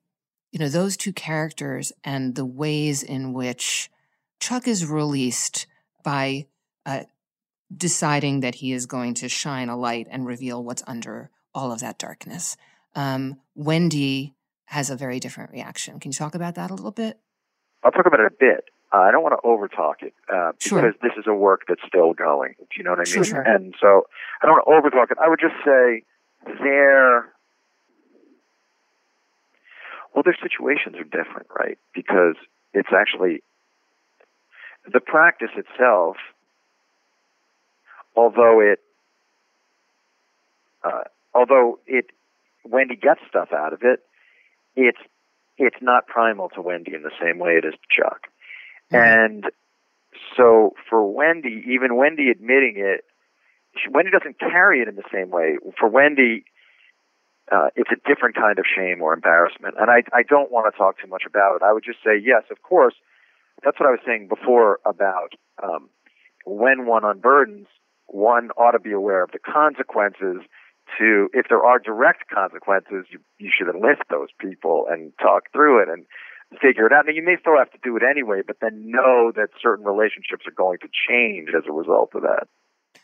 you 0.51 0.59
know, 0.59 0.69
those 0.69 0.97
two 0.97 1.13
characters 1.13 1.93
and 2.05 2.35
the 2.35 2.45
ways 2.45 3.03
in 3.03 3.33
which 3.33 3.91
Chuck 4.41 4.67
is 4.67 4.87
released 4.87 5.67
by 6.03 6.47
uh, 6.87 7.05
deciding 7.75 8.41
that 8.41 8.57
he 8.57 8.73
is 8.73 8.87
going 8.87 9.15
to 9.15 9.29
shine 9.29 9.69
a 9.69 9.77
light 9.77 10.07
and 10.11 10.27
reveal 10.27 10.63
what's 10.63 10.83
under 10.87 11.31
all 11.55 11.73
of 11.73 11.81
that 11.81 11.99
darkness. 11.99 12.57
Um, 12.95 13.41
Wendy 13.55 14.35
has 14.67 14.91
a 14.91 14.97
very 14.97 15.21
different 15.21 15.51
reaction. 15.51 16.01
Can 16.01 16.11
you 16.11 16.15
talk 16.15 16.35
about 16.35 16.55
that 16.55 16.71
a 16.71 16.75
little 16.75 16.91
bit? 16.91 17.19
I'll 17.83 17.91
talk 17.91 18.07
about 18.07 18.21
it 18.21 18.27
a 18.27 18.37
bit. 18.39 18.65
Uh, 18.93 18.99
I 19.01 19.11
don't 19.11 19.23
want 19.23 19.35
to 19.41 19.47
overtalk 19.47 20.07
it 20.07 20.15
uh, 20.33 20.53
sure. 20.59 20.81
because 20.81 20.99
this 21.03 21.13
is 21.19 21.25
a 21.27 21.35
work 21.35 21.63
that's 21.69 21.83
still 21.87 22.15
going. 22.15 22.55
Do 22.59 22.67
you 22.77 22.85
know 22.85 22.91
what 22.91 23.01
I 23.01 23.05
mean? 23.05 23.07
Sure, 23.07 23.25
sure. 23.25 23.43
And 23.43 23.75
so 23.79 24.07
I 24.43 24.47
don't 24.47 24.57
want 24.57 24.65
to 24.65 24.97
overtalk 24.97 25.11
it. 25.11 25.19
I 25.23 25.29
would 25.29 25.41
just 25.41 25.55
say 25.65 26.05
their 26.63 27.33
well, 30.15 30.23
their 30.23 30.37
situations 30.43 30.97
are 30.97 31.05
different, 31.05 31.49
right? 31.59 31.79
Because 31.95 32.35
it's 32.75 32.91
actually 32.93 33.43
the 34.91 35.01
practice 35.01 35.51
itself 35.57 36.17
although 38.19 38.61
it 38.61 38.81
uh, 40.85 41.05
although 41.35 41.79
it 41.87 42.07
Wendy 42.65 42.97
gets 42.97 43.21
stuff 43.29 43.49
out 43.53 43.73
of 43.73 43.81
it, 43.83 44.01
it's 44.77 44.99
it's 45.57 45.77
not 45.81 46.07
primal 46.07 46.49
to 46.51 46.61
Wendy 46.61 46.95
in 46.95 47.03
the 47.03 47.13
same 47.21 47.39
way 47.39 47.53
it 47.53 47.65
is 47.65 47.75
to 47.75 48.03
Chuck. 48.03 48.29
Mm-hmm. 48.93 48.97
And 48.97 49.45
so 50.37 50.75
for 50.89 51.05
Wendy, 51.11 51.65
even 51.69 51.97
Wendy 51.97 52.31
admitting 52.31 52.75
it, 52.77 53.05
she, 53.77 53.89
Wendy 53.91 54.11
doesn't 54.11 54.39
carry 54.39 54.81
it 54.81 54.89
in 54.89 54.97
the 54.97 55.09
same 55.13 55.31
way. 55.31 55.57
For 55.79 55.89
Wendy, 55.89 56.45
uh, 57.53 57.69
it's 57.77 57.91
a 57.91 58.09
different 58.09 58.37
kind 58.37 58.59
of 58.59 58.65
shame 58.67 59.03
or 59.03 59.13
embarrassment. 59.13 59.75
And 59.79 59.91
I, 59.91 60.03
I 60.13 60.23
don't 60.23 60.53
want 60.53 60.73
to 60.73 60.77
talk 60.77 61.01
too 61.01 61.09
much 61.09 61.25
about 61.27 61.57
it. 61.57 61.63
I 61.63 61.73
would 61.73 61.85
just 61.85 61.99
say, 62.05 62.21
yes, 62.21 62.45
of 62.51 62.63
course, 62.63 62.95
that's 63.65 63.79
what 63.81 63.89
I 63.89 63.93
was 63.93 64.01
saying 64.07 64.29
before 64.29 64.81
about 64.85 65.35
um, 65.63 65.89
when 66.47 66.87
one 66.87 67.03
unburdens, 67.03 67.67
one 68.07 68.51
ought 68.57 68.73
to 68.73 68.79
be 68.79 68.93
aware 68.93 69.23
of 69.23 69.31
the 69.33 69.39
consequences 69.39 70.43
to 70.97 71.29
if 71.35 71.47
there 71.49 71.63
are 71.63 71.79
direct 71.79 72.31
consequences 72.33 73.07
you 73.11 73.19
you 73.39 73.51
should 73.53 73.69
enlist 73.69 74.03
those 74.09 74.29
people 74.41 74.87
and 74.89 75.13
talk 75.21 75.45
through 75.53 75.83
it 75.83 75.89
and 75.89 76.07
figure 76.63 76.87
it 76.87 76.93
out 76.93 77.05
now 77.07 77.13
you 77.13 77.23
may 77.23 77.37
still 77.39 77.59
have 77.59 77.71
to 77.71 77.79
do 77.83 77.95
it 77.97 78.03
anyway 78.03 78.41
but 78.47 78.57
then 78.63 78.91
know 78.91 79.31
that 79.35 79.49
certain 79.61 79.85
relationships 79.85 80.47
are 80.47 80.57
going 80.57 80.79
to 80.79 80.89
change 80.89 81.51
as 81.55 81.65
a 81.69 81.73
result 81.73 82.11
of 82.15 82.23
that 82.23 82.49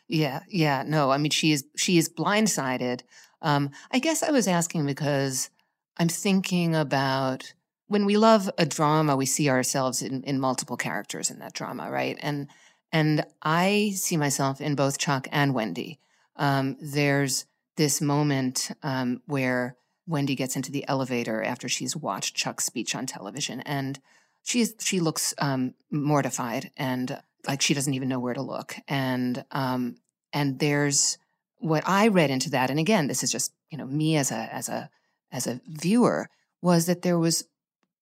yeah 0.09 0.41
yeah 0.49 0.83
no 0.87 1.11
i 1.11 1.19
mean 1.19 1.31
she 1.31 1.53
is 1.53 1.67
she 1.77 1.99
is 1.99 2.09
blindsided 2.09 3.03
um 3.45 3.71
i 3.93 3.99
guess 4.01 4.23
i 4.23 4.31
was 4.31 4.49
asking 4.49 4.85
because 4.85 5.51
i'm 5.99 6.09
thinking 6.09 6.75
about 6.75 7.55
when 7.87 8.05
we 8.05 8.17
love 8.17 8.51
a 8.59 8.67
drama 8.67 9.15
we 9.15 9.27
see 9.27 9.49
ourselves 9.49 10.03
in 10.03 10.23
in 10.25 10.41
multiple 10.41 10.77
characters 10.77 11.31
in 11.31 11.39
that 11.39 11.55
drama 11.55 11.89
right 11.89 12.19
and 12.21 12.49
and 12.95 13.27
I 13.43 13.91
see 13.97 14.17
myself 14.17 14.61
in 14.61 14.77
both 14.77 14.99
Chuck 14.99 15.27
and 15.33 15.53
Wendy. 15.53 15.99
Um, 16.37 16.77
there's 16.81 17.45
this 17.77 18.01
moment 18.01 18.71
um, 18.85 19.21
where 19.27 19.77
Wendy 20.07 20.37
gets 20.37 20.55
into 20.55 20.71
the 20.71 20.87
elevator 20.87 21.43
after 21.43 21.69
she's 21.69 21.97
watched 21.97 22.37
Chuck's 22.37 22.65
speech 22.65 22.95
on 22.95 23.07
television, 23.07 23.63
and 23.63 23.99
she's 24.45 24.77
she 24.79 25.01
looks 25.01 25.35
um, 25.39 25.75
mortified 25.91 26.71
and 26.77 27.21
like 27.49 27.63
she 27.63 27.75
doesn't 27.75 27.95
even 27.95 28.09
know 28.09 28.21
where 28.21 28.35
to 28.35 28.43
look. 28.43 28.77
And 28.87 29.45
um, 29.51 29.97
and 30.33 30.61
there's 30.61 31.19
what 31.59 31.83
I 31.87 32.09
read 32.09 32.31
into 32.31 32.51
that, 32.51 32.71
and 32.71 32.79
again, 32.79 33.07
this 33.07 33.23
is 33.23 33.33
just 33.33 33.53
you 33.71 33.79
know 33.79 33.87
me 33.87 34.17
as 34.17 34.31
a 34.31 34.55
as 34.55 34.69
a 34.69 34.91
as 35.33 35.47
a 35.47 35.61
viewer 35.67 36.29
was 36.63 36.87
that 36.87 37.03
there 37.03 37.19
was 37.19 37.47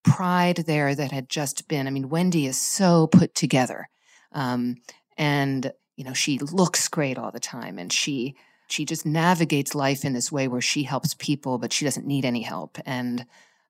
pride 0.05 0.57
there 0.67 0.95
that 0.95 1.13
had 1.13 1.29
just 1.29 1.69
been. 1.69 1.87
I 1.87 1.91
mean, 1.91 2.09
Wendy 2.09 2.47
is 2.47 2.61
so 2.61 3.07
put 3.07 3.35
together 3.35 3.89
um, 4.33 4.77
and 5.17 5.73
you 5.97 6.05
know, 6.05 6.15
she 6.15 6.39
looks 6.39 6.89
great 6.89 7.19
all 7.19 7.31
the 7.31 7.41
time, 7.41 7.79
and 7.79 7.93
she 7.93 8.35
she 8.69 8.85
just 8.85 9.05
navigates 9.05 9.75
life 9.75 10.05
in 10.05 10.15
this 10.15 10.33
way 10.33 10.49
where 10.49 10.61
she 10.61 10.85
helps 10.85 11.15
people, 11.15 11.59
but 11.59 11.73
she 11.73 11.85
doesn't 11.85 12.07
need 12.07 12.25
any 12.25 12.43
help. 12.43 12.79
And 12.87 13.27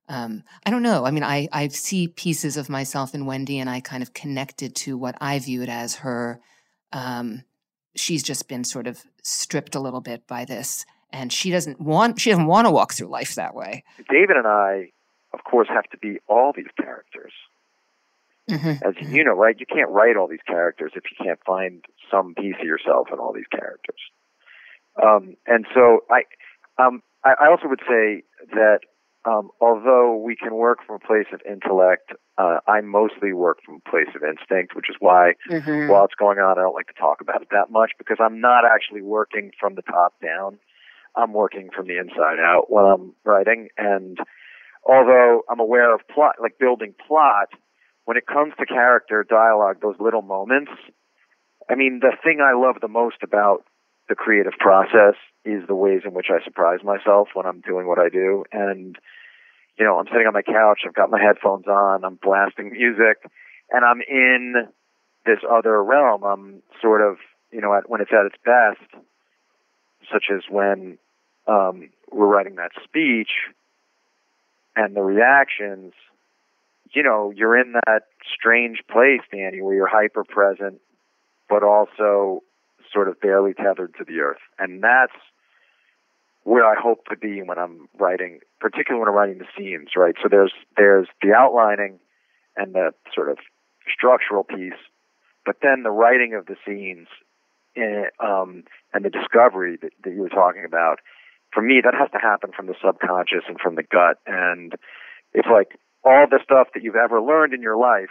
um, 0.07 0.43
I 0.65 0.69
don't 0.69 0.83
know. 0.83 1.05
I 1.05 1.11
mean, 1.11 1.23
I 1.23 1.47
I 1.51 1.67
see 1.67 2.07
pieces 2.07 2.57
of 2.57 2.69
myself 2.69 3.13
in 3.13 3.25
Wendy, 3.25 3.59
and 3.59 3.69
I 3.69 3.81
kind 3.81 4.01
of 4.01 4.13
connected 4.13 4.75
to 4.77 4.97
what 4.97 5.15
I 5.19 5.39
viewed 5.39 5.69
as 5.69 5.95
her. 5.95 6.39
Um, 6.91 7.43
she's 7.95 8.23
just 8.23 8.47
been 8.47 8.63
sort 8.63 8.87
of 8.87 9.03
stripped 9.21 9.75
a 9.75 9.79
little 9.79 10.01
bit 10.01 10.25
by 10.27 10.45
this, 10.45 10.85
and 11.11 11.31
she 11.31 11.51
doesn't 11.51 11.79
want 11.79 12.19
she 12.19 12.29
doesn't 12.29 12.47
want 12.47 12.65
to 12.65 12.71
walk 12.71 12.93
through 12.93 13.07
life 13.07 13.35
that 13.35 13.55
way. 13.55 13.83
David 14.09 14.37
and 14.37 14.47
I, 14.47 14.91
of 15.33 15.43
course, 15.43 15.67
have 15.69 15.89
to 15.91 15.97
be 15.97 16.19
all 16.27 16.53
these 16.55 16.71
characters. 16.77 17.33
Mm-hmm. 18.49 18.85
As 18.85 18.93
you 18.99 19.23
know, 19.23 19.33
right? 19.33 19.55
You 19.57 19.65
can't 19.65 19.89
write 19.89 20.17
all 20.17 20.27
these 20.27 20.43
characters 20.45 20.91
if 20.95 21.03
you 21.09 21.25
can't 21.25 21.39
find 21.45 21.85
some 22.11 22.33
piece 22.35 22.55
of 22.59 22.65
yourself 22.65 23.07
in 23.13 23.19
all 23.19 23.31
these 23.31 23.47
characters. 23.49 23.99
Um, 25.01 25.37
and 25.47 25.65
so 25.73 26.01
I, 26.09 26.23
um, 26.77 27.01
I, 27.23 27.35
I 27.39 27.49
also 27.49 27.69
would 27.69 27.79
say 27.87 28.23
that 28.51 28.79
um, 29.25 29.51
although 29.61 30.17
we 30.17 30.35
can 30.35 30.53
work 30.55 30.79
from 30.85 30.97
a 30.97 31.07
place 31.07 31.27
of 31.33 31.41
intellect, 31.49 32.11
uh, 32.37 32.59
I 32.67 32.81
mostly 32.81 33.31
work 33.31 33.59
from 33.65 33.81
a 33.85 33.89
place 33.89 34.09
of 34.15 34.21
instinct, 34.23 34.75
which 34.75 34.89
is 34.89 34.97
why 34.99 35.33
mm-hmm. 35.49 35.87
while 35.89 36.03
it's 36.05 36.15
going 36.15 36.39
on, 36.39 36.57
I 36.57 36.61
don't 36.61 36.73
like 36.73 36.87
to 36.87 36.93
talk 36.93 37.21
about 37.21 37.41
it 37.41 37.47
that 37.51 37.71
much 37.71 37.91
because 37.97 38.17
I'm 38.19 38.41
not 38.41 38.65
actually 38.65 39.01
working 39.01 39.51
from 39.59 39.75
the 39.75 39.81
top 39.83 40.15
down. 40.21 40.59
I'm 41.15 41.31
working 41.31 41.69
from 41.73 41.87
the 41.87 41.97
inside 41.97 42.39
out 42.39 42.65
when 42.69 42.85
I'm 42.85 43.13
writing. 43.23 43.69
And 43.77 44.17
although 44.83 45.43
I'm 45.49 45.59
aware 45.59 45.93
of 45.93 46.01
plot, 46.13 46.35
like 46.41 46.57
building 46.59 46.93
plot, 47.07 47.49
when 48.05 48.17
it 48.17 48.27
comes 48.27 48.53
to 48.59 48.65
character 48.65 49.25
dialogue, 49.27 49.77
those 49.81 49.95
little 49.99 50.21
moments, 50.21 50.71
I 51.69 51.75
mean, 51.75 51.99
the 52.01 52.11
thing 52.23 52.39
I 52.41 52.53
love 52.59 52.75
the 52.81 52.89
most 52.89 53.17
about 53.23 53.63
the 54.13 54.15
creative 54.15 54.53
process 54.59 55.15
is 55.43 55.65
the 55.67 55.73
ways 55.73 56.01
in 56.05 56.13
which 56.13 56.27
I 56.29 56.43
surprise 56.43 56.81
myself 56.83 57.29
when 57.33 57.47
I'm 57.47 57.61
doing 57.61 57.87
what 57.87 57.97
I 57.97 58.09
do. 58.09 58.43
And, 58.51 58.95
you 59.79 59.83
know, 59.83 59.97
I'm 59.97 60.05
sitting 60.05 60.27
on 60.27 60.33
my 60.33 60.43
couch, 60.43 60.81
I've 60.85 60.93
got 60.93 61.09
my 61.09 61.19
headphones 61.19 61.65
on, 61.65 62.03
I'm 62.05 62.19
blasting 62.21 62.71
music, 62.71 63.17
and 63.71 63.83
I'm 63.83 64.01
in 64.07 64.67
this 65.25 65.39
other 65.49 65.83
realm. 65.83 66.23
I'm 66.23 66.61
sort 66.79 67.01
of, 67.01 67.17
you 67.51 67.59
know, 67.59 67.73
at, 67.73 67.89
when 67.89 68.01
it's 68.01 68.11
at 68.13 68.27
its 68.27 68.35
best, 68.45 69.03
such 70.11 70.25
as 70.31 70.43
when 70.47 70.99
um, 71.47 71.89
we're 72.11 72.27
writing 72.27 72.57
that 72.57 72.71
speech 72.83 73.31
and 74.75 74.95
the 74.95 75.01
reactions 75.01 75.93
you 76.95 77.01
know, 77.01 77.33
you're 77.35 77.59
in 77.59 77.73
that 77.87 78.03
strange 78.37 78.83
place, 78.87 79.21
Danny, 79.31 79.61
where 79.61 79.73
you're 79.73 79.87
hyper 79.87 80.23
present, 80.23 80.79
but 81.49 81.63
also 81.63 82.43
sort 82.93 83.07
of 83.07 83.19
barely 83.19 83.53
tethered 83.53 83.95
to 83.97 84.05
the 84.05 84.19
earth. 84.19 84.41
And 84.59 84.83
that's 84.83 85.13
where 86.43 86.65
I 86.65 86.75
hope 86.79 87.05
to 87.09 87.17
be 87.17 87.41
when 87.41 87.57
I'm 87.57 87.87
writing, 87.97 88.39
particularly 88.59 88.99
when 88.99 89.09
I'm 89.09 89.15
writing 89.15 89.39
the 89.39 89.47
scenes, 89.57 89.89
right? 89.95 90.15
So 90.21 90.27
there's 90.29 90.53
there's 90.77 91.07
the 91.21 91.33
outlining 91.33 91.99
and 92.55 92.73
the 92.73 92.91
sort 93.13 93.29
of 93.29 93.37
structural 93.91 94.43
piece, 94.43 94.79
but 95.45 95.57
then 95.61 95.83
the 95.83 95.91
writing 95.91 96.35
of 96.35 96.45
the 96.45 96.55
scenes 96.65 97.07
and, 97.75 98.05
eh, 98.05 98.25
um, 98.25 98.63
and 98.93 99.03
the 99.03 99.09
discovery 99.09 99.77
that, 99.81 99.91
that 100.03 100.13
you 100.13 100.21
were 100.21 100.29
talking 100.29 100.63
about. 100.65 100.99
For 101.53 101.61
me, 101.61 101.81
that 101.83 101.93
has 101.93 102.09
to 102.11 102.17
happen 102.17 102.51
from 102.55 102.65
the 102.65 102.75
subconscious 102.83 103.43
and 103.47 103.59
from 103.59 103.75
the 103.75 103.83
gut, 103.83 104.17
and 104.25 104.73
it's 105.33 105.47
like 105.51 105.77
all 106.03 106.25
the 106.29 106.39
stuff 106.43 106.67
that 106.73 106.83
you've 106.83 106.95
ever 106.95 107.21
learned 107.21 107.53
in 107.53 107.61
your 107.61 107.77
life 107.77 108.09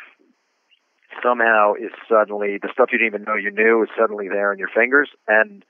somehow 1.22 1.74
is 1.74 1.90
suddenly 2.08 2.58
the 2.60 2.68
stuff 2.72 2.88
you 2.92 2.98
didn't 2.98 3.14
even 3.14 3.24
know 3.24 3.34
you 3.34 3.50
knew 3.50 3.82
is 3.82 3.88
suddenly 3.98 4.28
there 4.28 4.52
in 4.52 4.58
your 4.58 4.70
fingers 4.74 5.08
and 5.26 5.64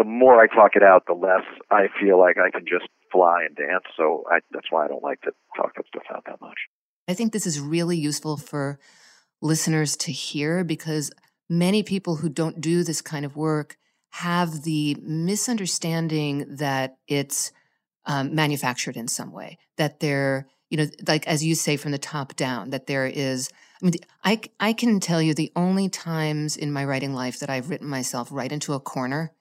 the 0.00 0.04
more 0.04 0.40
I 0.40 0.46
talk 0.46 0.76
it 0.76 0.82
out, 0.82 1.04
the 1.06 1.12
less 1.12 1.44
I 1.70 1.88
feel 2.00 2.18
like 2.18 2.36
I 2.38 2.50
can 2.50 2.64
just 2.66 2.88
fly 3.12 3.44
and 3.46 3.54
dance. 3.54 3.84
So 3.96 4.24
I, 4.30 4.40
that's 4.50 4.70
why 4.70 4.84
I 4.84 4.88
don't 4.88 5.02
like 5.02 5.20
to 5.22 5.32
talk 5.56 5.74
that 5.76 5.86
stuff 5.88 6.04
out 6.14 6.24
that 6.26 6.40
much. 6.40 6.56
I 7.06 7.12
think 7.12 7.32
this 7.32 7.46
is 7.46 7.60
really 7.60 7.98
useful 7.98 8.38
for 8.38 8.78
listeners 9.42 9.96
to 9.98 10.12
hear 10.12 10.64
because 10.64 11.10
many 11.50 11.82
people 11.82 12.16
who 12.16 12.28
don't 12.28 12.60
do 12.60 12.82
this 12.82 13.02
kind 13.02 13.26
of 13.26 13.36
work 13.36 13.76
have 14.10 14.62
the 14.62 14.96
misunderstanding 15.02 16.56
that 16.56 16.96
it's 17.06 17.52
um, 18.06 18.34
manufactured 18.34 18.96
in 18.96 19.06
some 19.06 19.32
way, 19.32 19.58
that 19.76 20.00
they're, 20.00 20.46
you 20.70 20.78
know, 20.78 20.86
like 21.06 21.26
as 21.26 21.44
you 21.44 21.54
say 21.54 21.76
from 21.76 21.92
the 21.92 21.98
top 21.98 22.36
down, 22.36 22.70
that 22.70 22.86
there 22.86 23.06
is. 23.06 23.50
I 23.82 23.86
mean, 23.86 23.94
I, 24.24 24.40
I 24.58 24.72
can 24.72 25.00
tell 25.00 25.22
you 25.22 25.32
the 25.32 25.52
only 25.56 25.88
times 25.88 26.56
in 26.56 26.72
my 26.72 26.84
writing 26.84 27.14
life 27.14 27.40
that 27.40 27.48
I've 27.48 27.70
written 27.70 27.88
myself 27.88 28.28
right 28.30 28.50
into 28.50 28.74
a 28.74 28.80
corner 28.80 29.32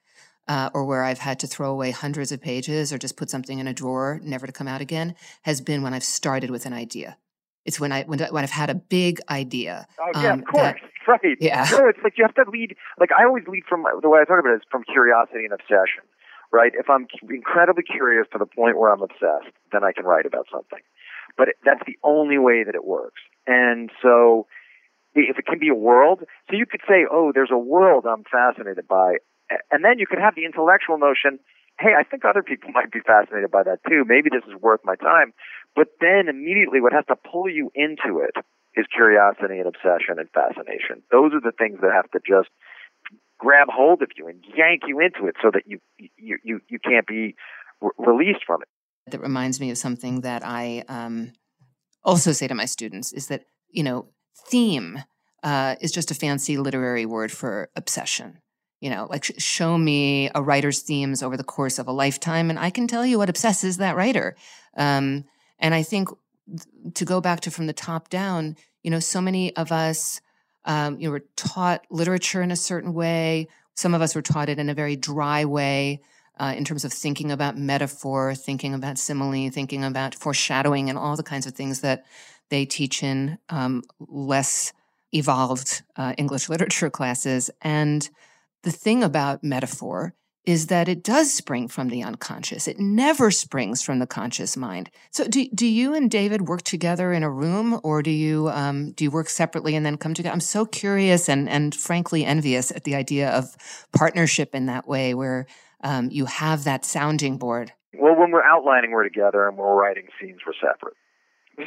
uh, 0.48 0.70
or 0.74 0.86
where 0.86 1.04
I've 1.04 1.20
had 1.20 1.40
to 1.42 1.48
throw 1.48 1.72
away 1.72 1.92
hundreds 1.92 2.32
of 2.32 2.42
pages 2.42 2.94
or 2.94 2.98
just 2.98 3.18
put 3.18 3.30
something 3.30 3.60
in 3.60 3.68
a 3.68 3.74
drawer, 3.74 4.20
never 4.24 4.48
to 4.48 4.54
come 4.54 4.68
out 4.68 4.82
again, 4.82 5.16
has 5.44 5.62
been 5.62 5.84
when 5.84 5.94
I've 5.94 6.04
started 6.04 6.50
with 6.50 6.66
an 6.66 6.74
idea. 6.74 7.18
It's 7.66 7.80
when 7.80 7.92
I 7.92 8.04
when, 8.04 8.20
when 8.20 8.44
I've 8.44 8.50
had 8.50 8.70
a 8.70 8.76
big 8.76 9.20
idea. 9.30 9.86
Oh 10.00 10.12
yeah, 10.24 10.32
um, 10.32 10.40
of 10.40 10.46
course, 10.46 10.80
that, 10.82 11.22
right. 11.24 11.38
Yeah, 11.40 11.68
no, 11.72 11.88
it's 11.88 12.00
like 12.04 12.14
you 12.18 12.26
have 12.26 12.34
to 12.36 12.50
lead. 12.50 12.76
Like 13.00 13.10
I 13.12 13.26
always 13.26 13.44
lead 13.48 13.64
from 13.68 13.84
the 14.02 14.10
way 14.10 14.22
I 14.22 14.26
talk 14.26 14.40
about 14.40 14.54
it 14.54 14.64
is 14.64 14.68
from 14.72 14.84
curiosity 14.86 15.44
and 15.44 15.54
obsession, 15.54 16.08
right? 16.52 16.72
If 16.74 16.90
I'm 16.90 17.06
incredibly 17.30 17.84
curious 17.84 18.26
to 18.32 18.40
the 18.40 18.48
point 18.48 18.80
where 18.80 18.90
I'm 18.90 19.02
obsessed, 19.04 19.54
then 19.72 19.84
I 19.84 19.92
can 19.92 20.06
write 20.06 20.26
about 20.26 20.48
something. 20.52 20.80
But 21.38 21.50
that's 21.64 21.82
the 21.86 21.98
only 22.02 22.40
way 22.40 22.64
that 22.64 22.74
it 22.74 22.86
works. 22.86 23.22
And 23.50 23.90
so, 24.02 24.46
if 25.16 25.40
it 25.40 25.46
can 25.46 25.58
be 25.58 25.70
a 25.70 25.76
world, 25.76 26.20
so 26.50 26.56
you 26.56 26.68
could 26.70 26.82
say, 26.88 27.10
oh, 27.10 27.32
there's 27.34 27.50
a 27.52 27.58
world 27.58 28.06
I'm 28.06 28.24
fascinated 28.30 28.88
by 28.88 29.18
and 29.72 29.84
then 29.84 29.98
you 29.98 30.08
could 30.08 30.20
have 30.20 30.36
the 30.36 30.46
intellectual 30.46 30.98
notion, 30.98 31.40
hey, 31.80 31.94
I 31.98 32.04
think 32.04 32.24
other 32.26 32.44
people 32.44 32.72
might 32.74 32.92
be 32.92 33.00
fascinated 33.00 33.52
by 33.52 33.64
that 33.64 33.80
too. 33.88 34.04
Maybe 34.06 34.30
this 34.30 34.46
is 34.48 34.60
worth 34.62 34.82
my 34.84 34.96
time. 34.96 35.34
But 35.76 35.88
then 36.00 36.28
immediately 36.30 36.82
what 36.82 36.94
has 36.94 37.06
to 37.08 37.16
pull 37.16 37.50
you 37.50 37.72
into 37.76 38.22
it 38.22 38.36
is 38.76 38.86
curiosity 38.94 39.60
and 39.60 39.68
obsession 39.68 40.18
and 40.18 40.30
fascination. 40.30 41.02
Those 41.12 41.34
are 41.34 41.42
the 41.42 41.56
things 41.58 41.80
that 41.82 41.92
have 41.94 42.10
to 42.12 42.20
just 42.26 42.50
grab 43.40 43.68
hold 43.72 44.02
of 44.02 44.10
you 44.18 44.28
and 44.28 44.44
yank 44.56 44.84
you 44.88 45.00
into 45.00 45.28
it 45.28 45.36
so 45.42 45.50
that 45.52 45.64
you 45.66 45.80
you 45.98 46.38
you, 46.44 46.60
you 46.68 46.80
can't 46.80 47.08
be 47.08 47.36
re- 47.82 47.92
released 47.98 48.44
from 48.46 48.62
it. 48.62 48.68
That 49.12 49.22
reminds 49.22 49.60
me 49.60 49.72
of 49.72 49.78
something 49.78 50.22
that 50.22 50.44
I 50.46 50.84
um, 50.88 51.32
also 52.04 52.32
say 52.32 52.48
to 52.48 52.56
my 52.56 52.66
students 52.66 53.12
is 53.14 53.28
that 53.28 53.46
you 53.70 53.84
know 53.84 54.08
theme 54.48 55.04
uh, 55.44 55.76
is 55.82 55.92
just 55.92 56.12
a 56.12 56.16
fancy 56.16 56.58
literary 56.58 57.06
word 57.06 57.32
for 57.32 57.70
obsession 57.76 58.40
you 58.80 58.90
know, 58.90 59.08
like 59.10 59.26
show 59.38 59.78
me 59.78 60.30
a 60.34 60.42
writer's 60.42 60.80
themes 60.80 61.22
over 61.22 61.36
the 61.36 61.44
course 61.44 61.80
of 61.80 61.88
a 61.88 61.92
lifetime, 61.92 62.50
and 62.50 62.58
I 62.58 62.70
can 62.70 62.88
tell 62.88 63.06
you 63.06 63.18
what 63.18 63.30
obsesses 63.30 63.78
that 63.78 63.96
writer. 63.96 64.36
Um, 64.78 65.26
and 65.60 65.74
I 65.74 65.84
think 65.84 66.10
to 66.94 67.06
go 67.06 67.20
back 67.20 67.42
to 67.42 67.52
from 67.52 67.68
the 67.68 67.74
top 67.74 68.10
down, 68.10 68.56
you 68.82 68.90
know, 68.90 69.00
so 69.00 69.20
many 69.20 69.56
of 69.58 69.72
us, 69.72 70.22
um, 70.66 70.98
you 71.00 71.08
know, 71.08 71.12
were 71.12 71.26
taught 71.36 71.86
literature 71.90 72.42
in 72.42 72.52
a 72.52 72.56
certain 72.56 72.94
way. 72.94 73.48
Some 73.76 73.94
of 73.94 74.02
us 74.02 74.16
were 74.16 74.22
taught 74.22 74.50
it 74.50 74.60
in 74.60 74.70
a 74.70 74.74
very 74.74 74.96
dry 74.96 75.44
way. 75.44 76.02
Uh, 76.40 76.54
in 76.56 76.64
terms 76.64 76.86
of 76.86 76.94
thinking 76.94 77.32
about 77.32 77.58
metaphor, 77.58 78.34
thinking 78.34 78.74
about 78.74 78.98
simile, 78.98 79.50
thinking 79.50 79.84
about 79.84 80.16
foreshadowing, 80.16 80.90
and 80.90 80.98
all 80.98 81.16
the 81.16 81.24
kinds 81.24 81.46
of 81.46 81.54
things 81.54 81.82
that 81.82 82.06
they 82.50 82.66
teach 82.66 83.04
in 83.04 83.38
um, 83.50 83.84
less 84.00 84.74
evolved 85.14 85.84
uh, 85.96 86.14
English 86.18 86.50
literature 86.54 86.90
classes. 86.90 87.50
And 87.62 88.10
the 88.64 88.72
thing 88.72 89.04
about 89.04 89.44
metaphor 89.44 90.14
is 90.46 90.68
that 90.68 90.88
it 90.88 91.04
does 91.04 91.32
spring 91.32 91.68
from 91.68 91.90
the 91.90 92.02
unconscious. 92.02 92.68
It 92.68 92.80
never 92.80 93.30
springs 93.30 93.84
from 93.84 94.00
the 94.00 94.08
conscious 94.08 94.58
mind. 94.58 94.90
So, 95.12 95.28
do, 95.28 95.48
do 95.54 95.68
you 95.68 95.94
and 95.94 96.10
David 96.10 96.48
work 96.48 96.64
together 96.64 97.14
in 97.14 97.24
a 97.24 97.30
room, 97.30 97.80
or 97.84 98.02
do 98.02 98.10
you 98.10 98.50
um, 98.50 98.94
do 98.94 99.04
you 99.04 99.12
work 99.12 99.30
separately 99.30 99.76
and 99.76 99.86
then 99.86 99.98
come 99.98 100.14
together? 100.14 100.34
I'm 100.34 100.40
so 100.40 100.66
curious 100.66 101.30
and 101.30 101.48
and 101.48 101.76
frankly 101.76 102.26
envious 102.26 102.72
at 102.72 102.84
the 102.84 102.96
idea 102.96 103.30
of 103.30 103.56
partnership 103.94 104.56
in 104.56 104.66
that 104.68 104.88
way, 104.88 105.14
where 105.14 105.46
um, 105.84 106.10
you 106.12 106.26
have 106.26 106.64
that 106.64 106.86
sounding 106.86 107.38
board. 107.38 107.74
Well, 107.98 108.16
when 108.16 108.32
we're 108.32 108.44
outlining, 108.44 108.92
we're 108.92 109.04
together, 109.04 109.48
and 109.48 109.58
when 109.58 109.66
we're 109.66 109.82
writing 109.82 110.08
scenes, 110.20 110.40
we're 110.46 110.54
separate. 110.54 110.96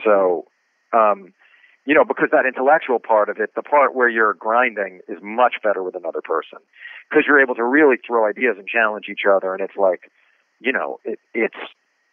So, 0.04 0.46
um, 0.92 1.32
you 1.84 1.94
know, 1.94 2.04
because 2.04 2.28
that 2.30 2.46
intellectual 2.46 2.98
part 2.98 3.28
of 3.28 3.38
it, 3.38 3.50
the 3.56 3.62
part 3.62 3.94
where 3.94 4.08
you're 4.08 4.34
grinding 4.34 5.00
is 5.08 5.18
much 5.20 5.54
better 5.62 5.82
with 5.82 5.96
another 5.96 6.20
person 6.22 6.58
because 7.10 7.24
you're 7.26 7.40
able 7.40 7.56
to 7.56 7.64
really 7.64 7.96
throw 8.06 8.26
ideas 8.26 8.56
and 8.58 8.68
challenge 8.68 9.06
each 9.10 9.26
other. 9.28 9.52
And 9.52 9.60
it's 9.60 9.76
like, 9.76 10.10
you 10.60 10.72
know, 10.72 10.98
it, 11.04 11.18
it's 11.34 11.56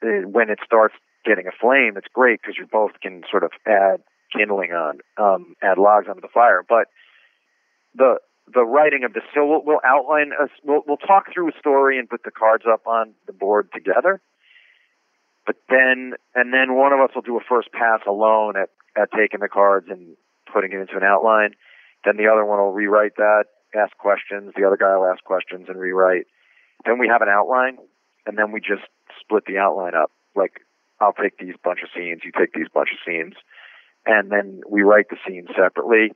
it, 0.01 0.27
when 0.27 0.49
it 0.49 0.59
starts 0.65 0.95
getting 1.23 1.47
a 1.47 1.51
flame, 1.51 1.93
it's 1.97 2.07
great 2.12 2.41
because 2.41 2.55
you 2.57 2.65
both 2.65 2.91
can 3.01 3.21
sort 3.29 3.43
of 3.43 3.51
add 3.67 4.01
kindling 4.35 4.71
on, 4.71 4.99
um, 5.17 5.55
add 5.62 5.77
logs 5.77 6.07
onto 6.07 6.21
the 6.21 6.27
fire. 6.33 6.63
But 6.67 6.88
the 7.93 8.17
the 8.53 8.65
writing 8.65 9.03
of 9.03 9.13
this, 9.13 9.23
so 9.33 9.45
we'll, 9.45 9.63
we'll 9.63 9.81
outline 9.85 10.31
us, 10.31 10.49
we'll, 10.63 10.81
we'll 10.88 10.97
talk 10.97 11.33
through 11.33 11.49
a 11.49 11.59
story 11.59 11.99
and 11.99 12.09
put 12.09 12.23
the 12.23 12.31
cards 12.31 12.63
up 12.71 12.88
on 12.88 13.13
the 13.27 13.33
board 13.33 13.69
together. 13.73 14.21
But 15.45 15.55
then, 15.69 16.13
and 16.35 16.53
then 16.53 16.75
one 16.75 16.93
of 16.93 16.99
us 16.99 17.09
will 17.15 17.23
do 17.23 17.38
a 17.38 17.43
first 17.47 17.71
pass 17.71 18.01
alone 18.07 18.55
at 18.55 18.69
at 18.95 19.09
taking 19.12 19.39
the 19.39 19.47
cards 19.47 19.88
and 19.89 20.15
putting 20.51 20.71
it 20.73 20.79
into 20.79 20.97
an 20.97 21.03
outline. 21.03 21.51
Then 22.05 22.17
the 22.17 22.27
other 22.27 22.45
one 22.45 22.59
will 22.59 22.71
rewrite 22.71 23.15
that, 23.17 23.45
ask 23.75 23.95
questions. 23.97 24.53
The 24.55 24.65
other 24.65 24.77
guy 24.77 24.95
will 24.97 25.07
ask 25.07 25.23
questions 25.23 25.67
and 25.69 25.79
rewrite. 25.79 26.25
Then 26.85 26.97
we 26.97 27.07
have 27.07 27.21
an 27.21 27.29
outline, 27.29 27.77
and 28.25 28.38
then 28.38 28.51
we 28.51 28.59
just 28.59 28.88
split 29.19 29.45
the 29.45 29.57
outline 29.57 29.95
up. 29.95 30.12
Like 30.35 30.62
I'll 30.99 31.13
take 31.13 31.38
these 31.38 31.55
bunch 31.63 31.79
of 31.83 31.89
scenes, 31.95 32.21
you 32.23 32.31
take 32.38 32.53
these 32.53 32.67
bunch 32.73 32.89
of 32.93 32.99
scenes, 33.05 33.35
and 34.05 34.31
then 34.31 34.62
we 34.67 34.81
write 34.81 35.09
the 35.09 35.17
scenes 35.27 35.49
separately. 35.55 36.12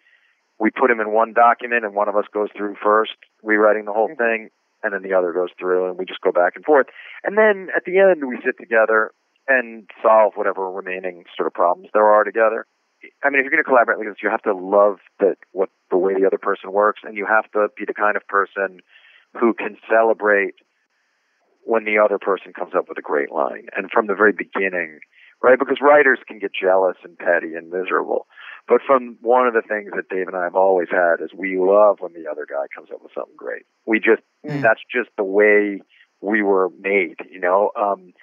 We 0.59 0.69
put 0.69 0.89
them 0.89 0.99
in 0.99 1.11
one 1.11 1.33
document, 1.33 1.85
and 1.85 1.95
one 1.95 2.09
of 2.09 2.15
us 2.15 2.25
goes 2.33 2.49
through 2.55 2.75
first, 2.81 3.17
rewriting 3.41 3.85
the 3.85 3.93
whole 3.93 4.09
mm-hmm. 4.09 4.23
thing, 4.23 4.49
and 4.83 4.93
then 4.93 5.01
the 5.01 5.17
other 5.17 5.33
goes 5.33 5.49
through, 5.59 5.89
and 5.89 5.97
we 5.97 6.05
just 6.05 6.21
go 6.21 6.31
back 6.31 6.53
and 6.55 6.65
forth. 6.65 6.87
And 7.23 7.37
then 7.37 7.69
at 7.75 7.85
the 7.85 7.99
end, 7.99 8.27
we 8.27 8.37
sit 8.45 8.57
together 8.59 9.11
and 9.47 9.89
solve 10.01 10.33
whatever 10.35 10.69
remaining 10.69 11.25
sort 11.35 11.47
of 11.47 11.53
problems 11.53 11.89
there 11.93 12.05
are 12.05 12.23
together. 12.23 12.65
I 13.23 13.29
mean, 13.29 13.39
if 13.39 13.43
you're 13.43 13.51
going 13.51 13.63
to 13.63 13.67
collaborate 13.67 13.99
like 13.99 14.07
this, 14.07 14.23
you 14.23 14.29
have 14.29 14.43
to 14.43 14.55
love 14.55 14.99
that 15.19 15.35
what 15.51 15.69
the 15.91 15.97
way 15.97 16.13
the 16.13 16.25
other 16.25 16.37
person 16.37 16.71
works, 16.71 17.01
and 17.03 17.17
you 17.17 17.25
have 17.25 17.51
to 17.51 17.67
be 17.75 17.83
the 17.85 17.93
kind 17.93 18.15
of 18.15 18.25
person 18.27 18.79
who 19.39 19.53
can 19.53 19.77
celebrate 19.89 20.55
when 21.65 21.85
the 21.85 21.97
other 21.97 22.19
person 22.19 22.53
comes 22.53 22.73
up 22.75 22.87
with 22.87 22.97
a 22.97 23.01
great 23.01 23.31
line, 23.31 23.67
and 23.75 23.89
from 23.91 24.07
the 24.07 24.15
very 24.15 24.33
beginning, 24.33 24.99
right? 25.41 25.59
Because 25.59 25.77
writers 25.81 26.19
can 26.27 26.39
get 26.39 26.51
jealous 26.53 26.97
and 27.03 27.17
petty 27.17 27.55
and 27.55 27.71
miserable, 27.71 28.27
but 28.67 28.81
from 28.85 29.17
one 29.21 29.47
of 29.47 29.53
the 29.53 29.61
things 29.61 29.91
that 29.95 30.09
Dave 30.09 30.27
and 30.27 30.37
I 30.37 30.43
have 30.43 30.55
always 30.55 30.87
had 30.89 31.23
is 31.23 31.31
we 31.35 31.57
love 31.57 31.97
when 31.99 32.13
the 32.13 32.29
other 32.29 32.45
guy 32.49 32.65
comes 32.75 32.89
up 32.93 33.01
with 33.01 33.11
something 33.13 33.35
great. 33.35 33.63
We 33.85 33.99
just 33.99 34.21
mm. 34.45 34.61
that's 34.61 34.81
just 34.91 35.09
the 35.17 35.23
way 35.23 35.81
we 36.21 36.41
were 36.41 36.69
made, 36.79 37.17
you 37.29 37.39
know. 37.39 37.71
Um, 37.75 38.13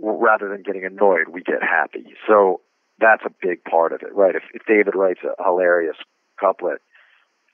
rather 0.00 0.48
than 0.48 0.62
getting 0.62 0.84
annoyed, 0.84 1.28
we 1.32 1.42
get 1.42 1.62
happy. 1.62 2.14
So 2.26 2.60
that's 3.00 3.22
a 3.24 3.30
big 3.42 3.64
part 3.64 3.92
of 3.92 4.02
it, 4.02 4.14
right? 4.14 4.34
If, 4.34 4.42
if 4.54 4.62
David 4.66 4.94
writes 4.94 5.20
a 5.22 5.42
hilarious 5.42 5.96
couplet, 6.40 6.80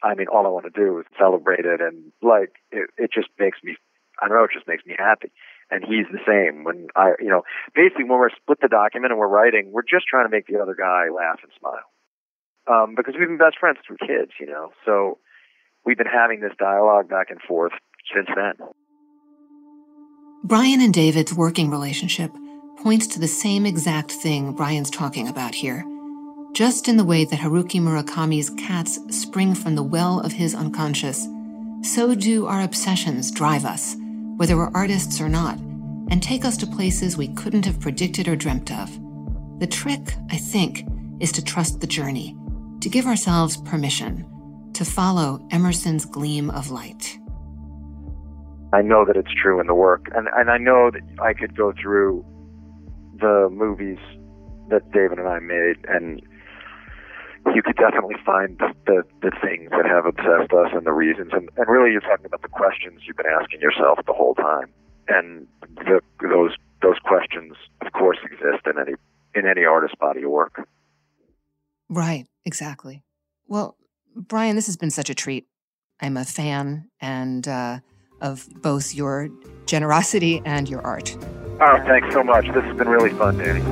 I 0.03 0.15
mean, 0.15 0.27
all 0.29 0.47
I 0.47 0.51
want 0.51 0.67
to 0.67 0.71
do 0.71 0.99
is 0.99 1.07
celebrate 1.19 1.65
it, 1.65 1.81
and 1.81 2.13
like 2.23 2.53
it, 2.71 2.91
it 2.99 3.11
just 3.13 3.29
makes 3.39 3.59
me, 3.65 3.77
I 4.21 4.29
don't 4.29 4.37
know, 4.37 4.45
it 4.45 4.51
just 4.53 4.69
makes 4.69 4.85
me 4.85 4.95
happy. 4.99 5.33
And 5.71 5.83
he's 5.83 6.05
the 6.13 6.21
same. 6.29 6.65
When 6.65 6.89
I, 6.95 7.13
you 7.19 7.29
know, 7.29 7.43
basically 7.75 8.05
when 8.05 8.21
we're 8.21 8.37
split 8.37 8.59
the 8.61 8.69
document 8.69 9.13
and 9.13 9.19
we're 9.19 9.33
writing, 9.33 9.73
we're 9.73 9.89
just 9.89 10.05
trying 10.07 10.27
to 10.27 10.31
make 10.31 10.47
the 10.47 10.61
other 10.61 10.77
guy 10.77 11.09
laugh 11.09 11.41
and 11.43 11.51
smile, 11.59 11.89
um, 12.67 12.95
because 12.97 13.15
we've 13.19 13.29
been 13.29 13.39
best 13.39 13.59
friends 13.59 13.79
through 13.87 13.99
kids, 13.99 14.33
you 14.41 14.47
know. 14.47 14.71
So 14.85 15.19
we've 15.85 15.99
been 15.99 16.07
having 16.07 16.41
this 16.41 16.53
dialogue 16.59 17.09
back 17.09 17.31
and 17.31 17.41
forth 17.41 17.73
since 18.15 18.29
then. 18.35 18.55
Brian 20.43 20.81
and 20.81 20.93
David's 20.93 21.33
working 21.33 21.71
relationship 21.71 22.31
points 22.83 23.07
to 23.07 23.19
the 23.19 23.29
same 23.29 23.65
exact 23.65 24.11
thing 24.11 24.53
Brian's 24.53 24.91
talking 24.91 25.29
about 25.29 25.55
here. 25.55 25.85
Just 26.53 26.87
in 26.87 26.97
the 26.97 27.05
way 27.05 27.25
that 27.25 27.41
Haruki 27.41 27.81
Murakami's 27.81 28.51
cats 28.51 29.01
spring 29.09 29.55
from 29.55 29.75
the 29.75 29.83
well 29.83 30.21
of 30.21 30.33
his 30.33 30.55
unconscious, 30.55 31.27
so 31.83 32.15
do 32.15 32.47
our 32.47 32.63
obsessions 32.63 33.31
drive 33.31 33.65
us, 33.65 33.97
whether 34.37 34.57
we're 34.57 34.71
artists 34.75 35.21
or 35.21 35.29
not, 35.29 35.59
and 36.11 36.23
take 36.23 36.45
us 36.45 36.57
to 36.59 36.67
places 36.67 37.17
we 37.17 37.29
couldn't 37.29 37.65
have 37.65 37.81
predicted 37.81 38.29
or 38.29 38.37
dreamt 38.37 38.71
of. 38.71 38.91
The 39.61 39.67
trick, 39.67 40.15
I 40.31 40.37
think, 40.37 40.87
is 41.21 41.33
to 41.33 41.45
trust 41.45 41.81
the 41.81 41.87
journey, 41.87 42.37
to 42.85 42.91
give 42.91 43.07
ourselves 43.07 43.57
permission 43.57 44.29
to 44.75 44.85
follow 44.85 45.41
Emerson's 45.51 46.05
gleam 46.05 46.51
of 46.51 46.71
light. 46.71 47.19
I 48.75 48.83
know 48.83 49.07
that 49.07 49.17
it's 49.17 49.33
true 49.33 49.59
in 49.59 49.67
the 49.67 49.75
work, 49.75 50.09
and 50.15 50.29
and 50.37 50.51
I 50.51 50.59
know 50.59 50.91
that 50.91 51.01
I 51.19 51.33
could 51.33 51.57
go 51.57 51.73
through 51.73 52.23
the 53.19 53.49
movies 53.51 53.97
that 54.69 54.83
David 54.93 55.19
and 55.19 55.27
I 55.27 55.39
made, 55.39 55.77
and 55.89 56.21
you 57.55 57.63
could 57.63 57.77
definitely 57.77 58.17
find 58.27 58.61
the 58.85 59.03
the 59.23 59.33
things 59.41 59.71
that 59.71 59.87
have 59.87 60.05
obsessed 60.05 60.53
us 60.53 60.69
and 60.75 60.85
the 60.85 60.93
reasons, 60.93 61.31
and 61.33 61.49
and 61.57 61.67
really 61.71 61.91
you're 61.91 62.03
talking 62.03 62.27
about 62.27 62.43
the 62.43 62.49
questions 62.49 63.01
you've 63.07 63.17
been 63.17 63.33
asking 63.41 63.63
yourself 63.63 63.99
the 64.07 64.13
whole 64.13 64.35
time, 64.35 64.69
and 65.09 65.47
the, 65.89 66.03
those 66.21 66.53
those 66.83 66.99
questions, 67.03 67.57
of 67.81 67.91
course, 67.95 68.19
exist 68.27 68.67
in 68.67 68.77
any 68.79 68.93
in 69.35 69.49
any 69.49 69.65
artist's 69.65 69.97
body 69.99 70.23
of 70.23 70.31
work. 70.31 70.69
Right, 71.89 72.27
exactly. 72.45 73.03
Well, 73.47 73.77
Brian, 74.17 74.57
this 74.57 74.67
has 74.67 74.77
been 74.77 74.91
such 74.91 75.11
a 75.11 75.15
treat. 75.15 75.47
I'm 76.01 76.17
a 76.17 76.25
fan 76.25 76.91
and 77.01 77.47
uh, 77.47 77.81
of 78.21 78.49
both 78.63 78.95
your 78.95 79.29
generosity 79.67 80.43
and 80.45 80.69
your 80.69 80.83
art. 80.83 81.17
Oh, 81.61 81.83
thanks 81.87 82.13
so 82.13 82.23
much. 82.23 82.47
This 82.53 82.65
has 82.65 82.77
been 82.77 82.89
really 82.89 83.11
fun, 83.11 83.39
Danny. 83.39 83.63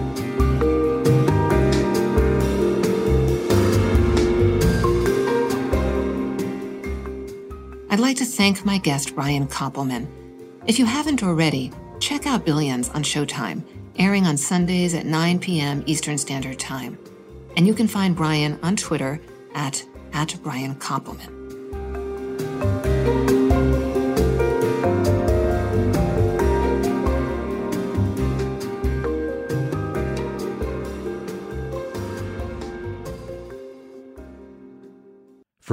I'd 7.91 8.01
like 8.01 8.17
to 8.19 8.25
thank 8.25 8.65
my 8.65 8.79
guest, 8.79 9.15
Brian 9.15 9.47
Koppelman. 9.47 10.07
If 10.67 10.79
you 10.79 10.87
haven't 10.87 11.23
already, 11.23 11.71
check 12.01 12.27
out 12.27 12.47
Billions 12.47 12.89
on 12.91 13.03
Showtime, 13.03 13.63
airing 13.99 14.27
on 14.27 14.37
Sundays 14.37 14.95
at 14.95 15.05
9 15.05 15.39
p.m. 15.41 15.83
Eastern 15.87 16.17
Standard 16.17 16.59
Time. 16.59 16.97
And 17.57 17.67
you 17.67 17.75
can 17.75 17.89
find 17.89 18.17
Brian 18.17 18.59
on 18.63 18.77
Twitter 18.77 19.21
at, 19.55 19.85
at 20.13 20.37
Brian 20.43 20.75
Koppelman. 20.77 21.43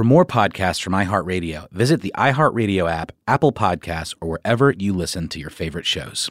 For 0.00 0.04
more 0.04 0.24
podcasts 0.24 0.80
from 0.80 0.94
iHeartRadio, 0.94 1.68
visit 1.72 2.00
the 2.00 2.14
iHeartRadio 2.16 2.90
app, 2.90 3.12
Apple 3.28 3.52
Podcasts, 3.52 4.14
or 4.20 4.28
wherever 4.28 4.72
you 4.78 4.94
listen 4.94 5.28
to 5.28 5.38
your 5.38 5.50
favorite 5.50 5.84
shows. 5.84 6.30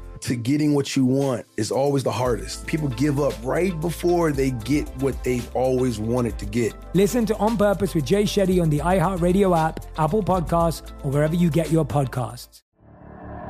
to 0.21 0.35
getting 0.35 0.73
what 0.73 0.95
you 0.95 1.05
want 1.05 1.45
is 1.57 1.71
always 1.71 2.03
the 2.03 2.11
hardest. 2.11 2.65
People 2.67 2.87
give 2.89 3.19
up 3.19 3.33
right 3.43 3.79
before 3.81 4.31
they 4.31 4.51
get 4.51 4.87
what 4.97 5.21
they've 5.23 5.55
always 5.55 5.99
wanted 5.99 6.37
to 6.39 6.45
get. 6.45 6.73
Listen 6.93 7.25
to 7.25 7.35
On 7.37 7.57
Purpose 7.57 7.93
with 7.95 8.05
Jay 8.05 8.23
Shetty 8.23 8.61
on 8.61 8.69
the 8.69 8.79
iHeartRadio 8.79 9.57
app, 9.57 9.85
Apple 9.97 10.23
Podcasts, 10.23 10.91
or 11.03 11.11
wherever 11.11 11.35
you 11.35 11.49
get 11.49 11.71
your 11.71 11.85
podcasts. 11.85 12.61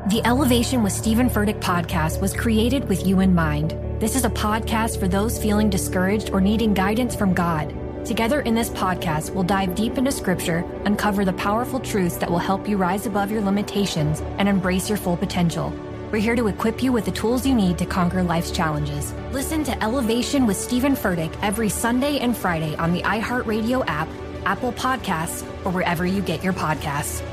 The 0.09 0.25
Elevation 0.25 0.81
with 0.81 0.93
Stephen 0.93 1.29
Furtick 1.29 1.61
podcast 1.61 2.19
was 2.21 2.33
created 2.33 2.89
with 2.89 3.05
you 3.05 3.19
in 3.19 3.35
mind. 3.35 3.77
This 4.01 4.15
is 4.15 4.25
a 4.25 4.31
podcast 4.31 4.99
for 4.99 5.07
those 5.07 5.39
feeling 5.39 5.69
discouraged 5.69 6.31
or 6.31 6.41
needing 6.41 6.73
guidance 6.73 7.15
from 7.15 7.35
God. 7.35 7.75
Together 8.03 8.41
in 8.41 8.55
this 8.55 8.69
podcast, 8.71 9.29
we'll 9.29 9.43
dive 9.43 9.75
deep 9.75 9.99
into 9.99 10.11
scripture, 10.11 10.65
uncover 10.85 11.23
the 11.23 11.33
powerful 11.33 11.79
truths 11.79 12.17
that 12.17 12.31
will 12.31 12.39
help 12.39 12.67
you 12.67 12.77
rise 12.77 13.05
above 13.05 13.29
your 13.29 13.41
limitations 13.41 14.21
and 14.39 14.49
embrace 14.49 14.89
your 14.89 14.97
full 14.97 15.15
potential. 15.15 15.71
We're 16.11 16.19
here 16.19 16.35
to 16.35 16.47
equip 16.47 16.83
you 16.83 16.91
with 16.91 17.05
the 17.05 17.11
tools 17.11 17.47
you 17.47 17.55
need 17.55 17.77
to 17.77 17.85
conquer 17.85 18.21
life's 18.21 18.51
challenges. 18.51 19.13
Listen 19.31 19.63
to 19.63 19.81
Elevation 19.81 20.45
with 20.45 20.57
Stephen 20.57 20.93
Furtick 20.93 21.33
every 21.41 21.69
Sunday 21.69 22.19
and 22.19 22.35
Friday 22.35 22.75
on 22.75 22.91
the 22.91 23.01
iHeartRadio 23.03 23.85
app, 23.87 24.09
Apple 24.45 24.73
Podcasts, 24.73 25.43
or 25.65 25.71
wherever 25.71 26.05
you 26.05 26.21
get 26.21 26.43
your 26.43 26.51
podcasts. 26.51 27.23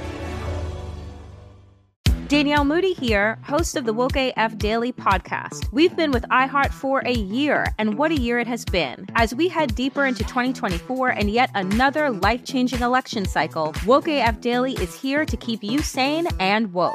Danielle 2.29 2.65
Moody 2.65 2.93
here, 2.93 3.39
host 3.43 3.75
of 3.75 3.85
the 3.85 3.93
Woke 3.93 4.15
AF 4.15 4.57
Daily 4.59 4.93
podcast. 4.93 5.73
We've 5.73 5.97
been 5.97 6.13
with 6.13 6.23
iHeart 6.25 6.71
for 6.71 7.01
a 7.01 7.15
year, 7.15 7.67
and 7.79 7.99
what 7.99 8.13
a 8.13 8.21
year 8.21 8.39
it 8.39 8.47
has 8.47 8.65
been. 8.65 9.07
As 9.17 9.35
we 9.35 9.49
head 9.49 9.75
deeper 9.75 10.05
into 10.05 10.23
2024 10.23 11.09
and 11.09 11.31
yet 11.31 11.51
another 11.55 12.11
life 12.11 12.45
changing 12.45 12.83
election 12.83 13.25
cycle, 13.25 13.75
Woke 13.87 14.07
AF 14.07 14.41
Daily 14.41 14.75
is 14.75 14.95
here 14.95 15.25
to 15.25 15.37
keep 15.37 15.65
you 15.65 15.81
sane 15.81 16.29
and 16.39 16.73
woke. 16.73 16.95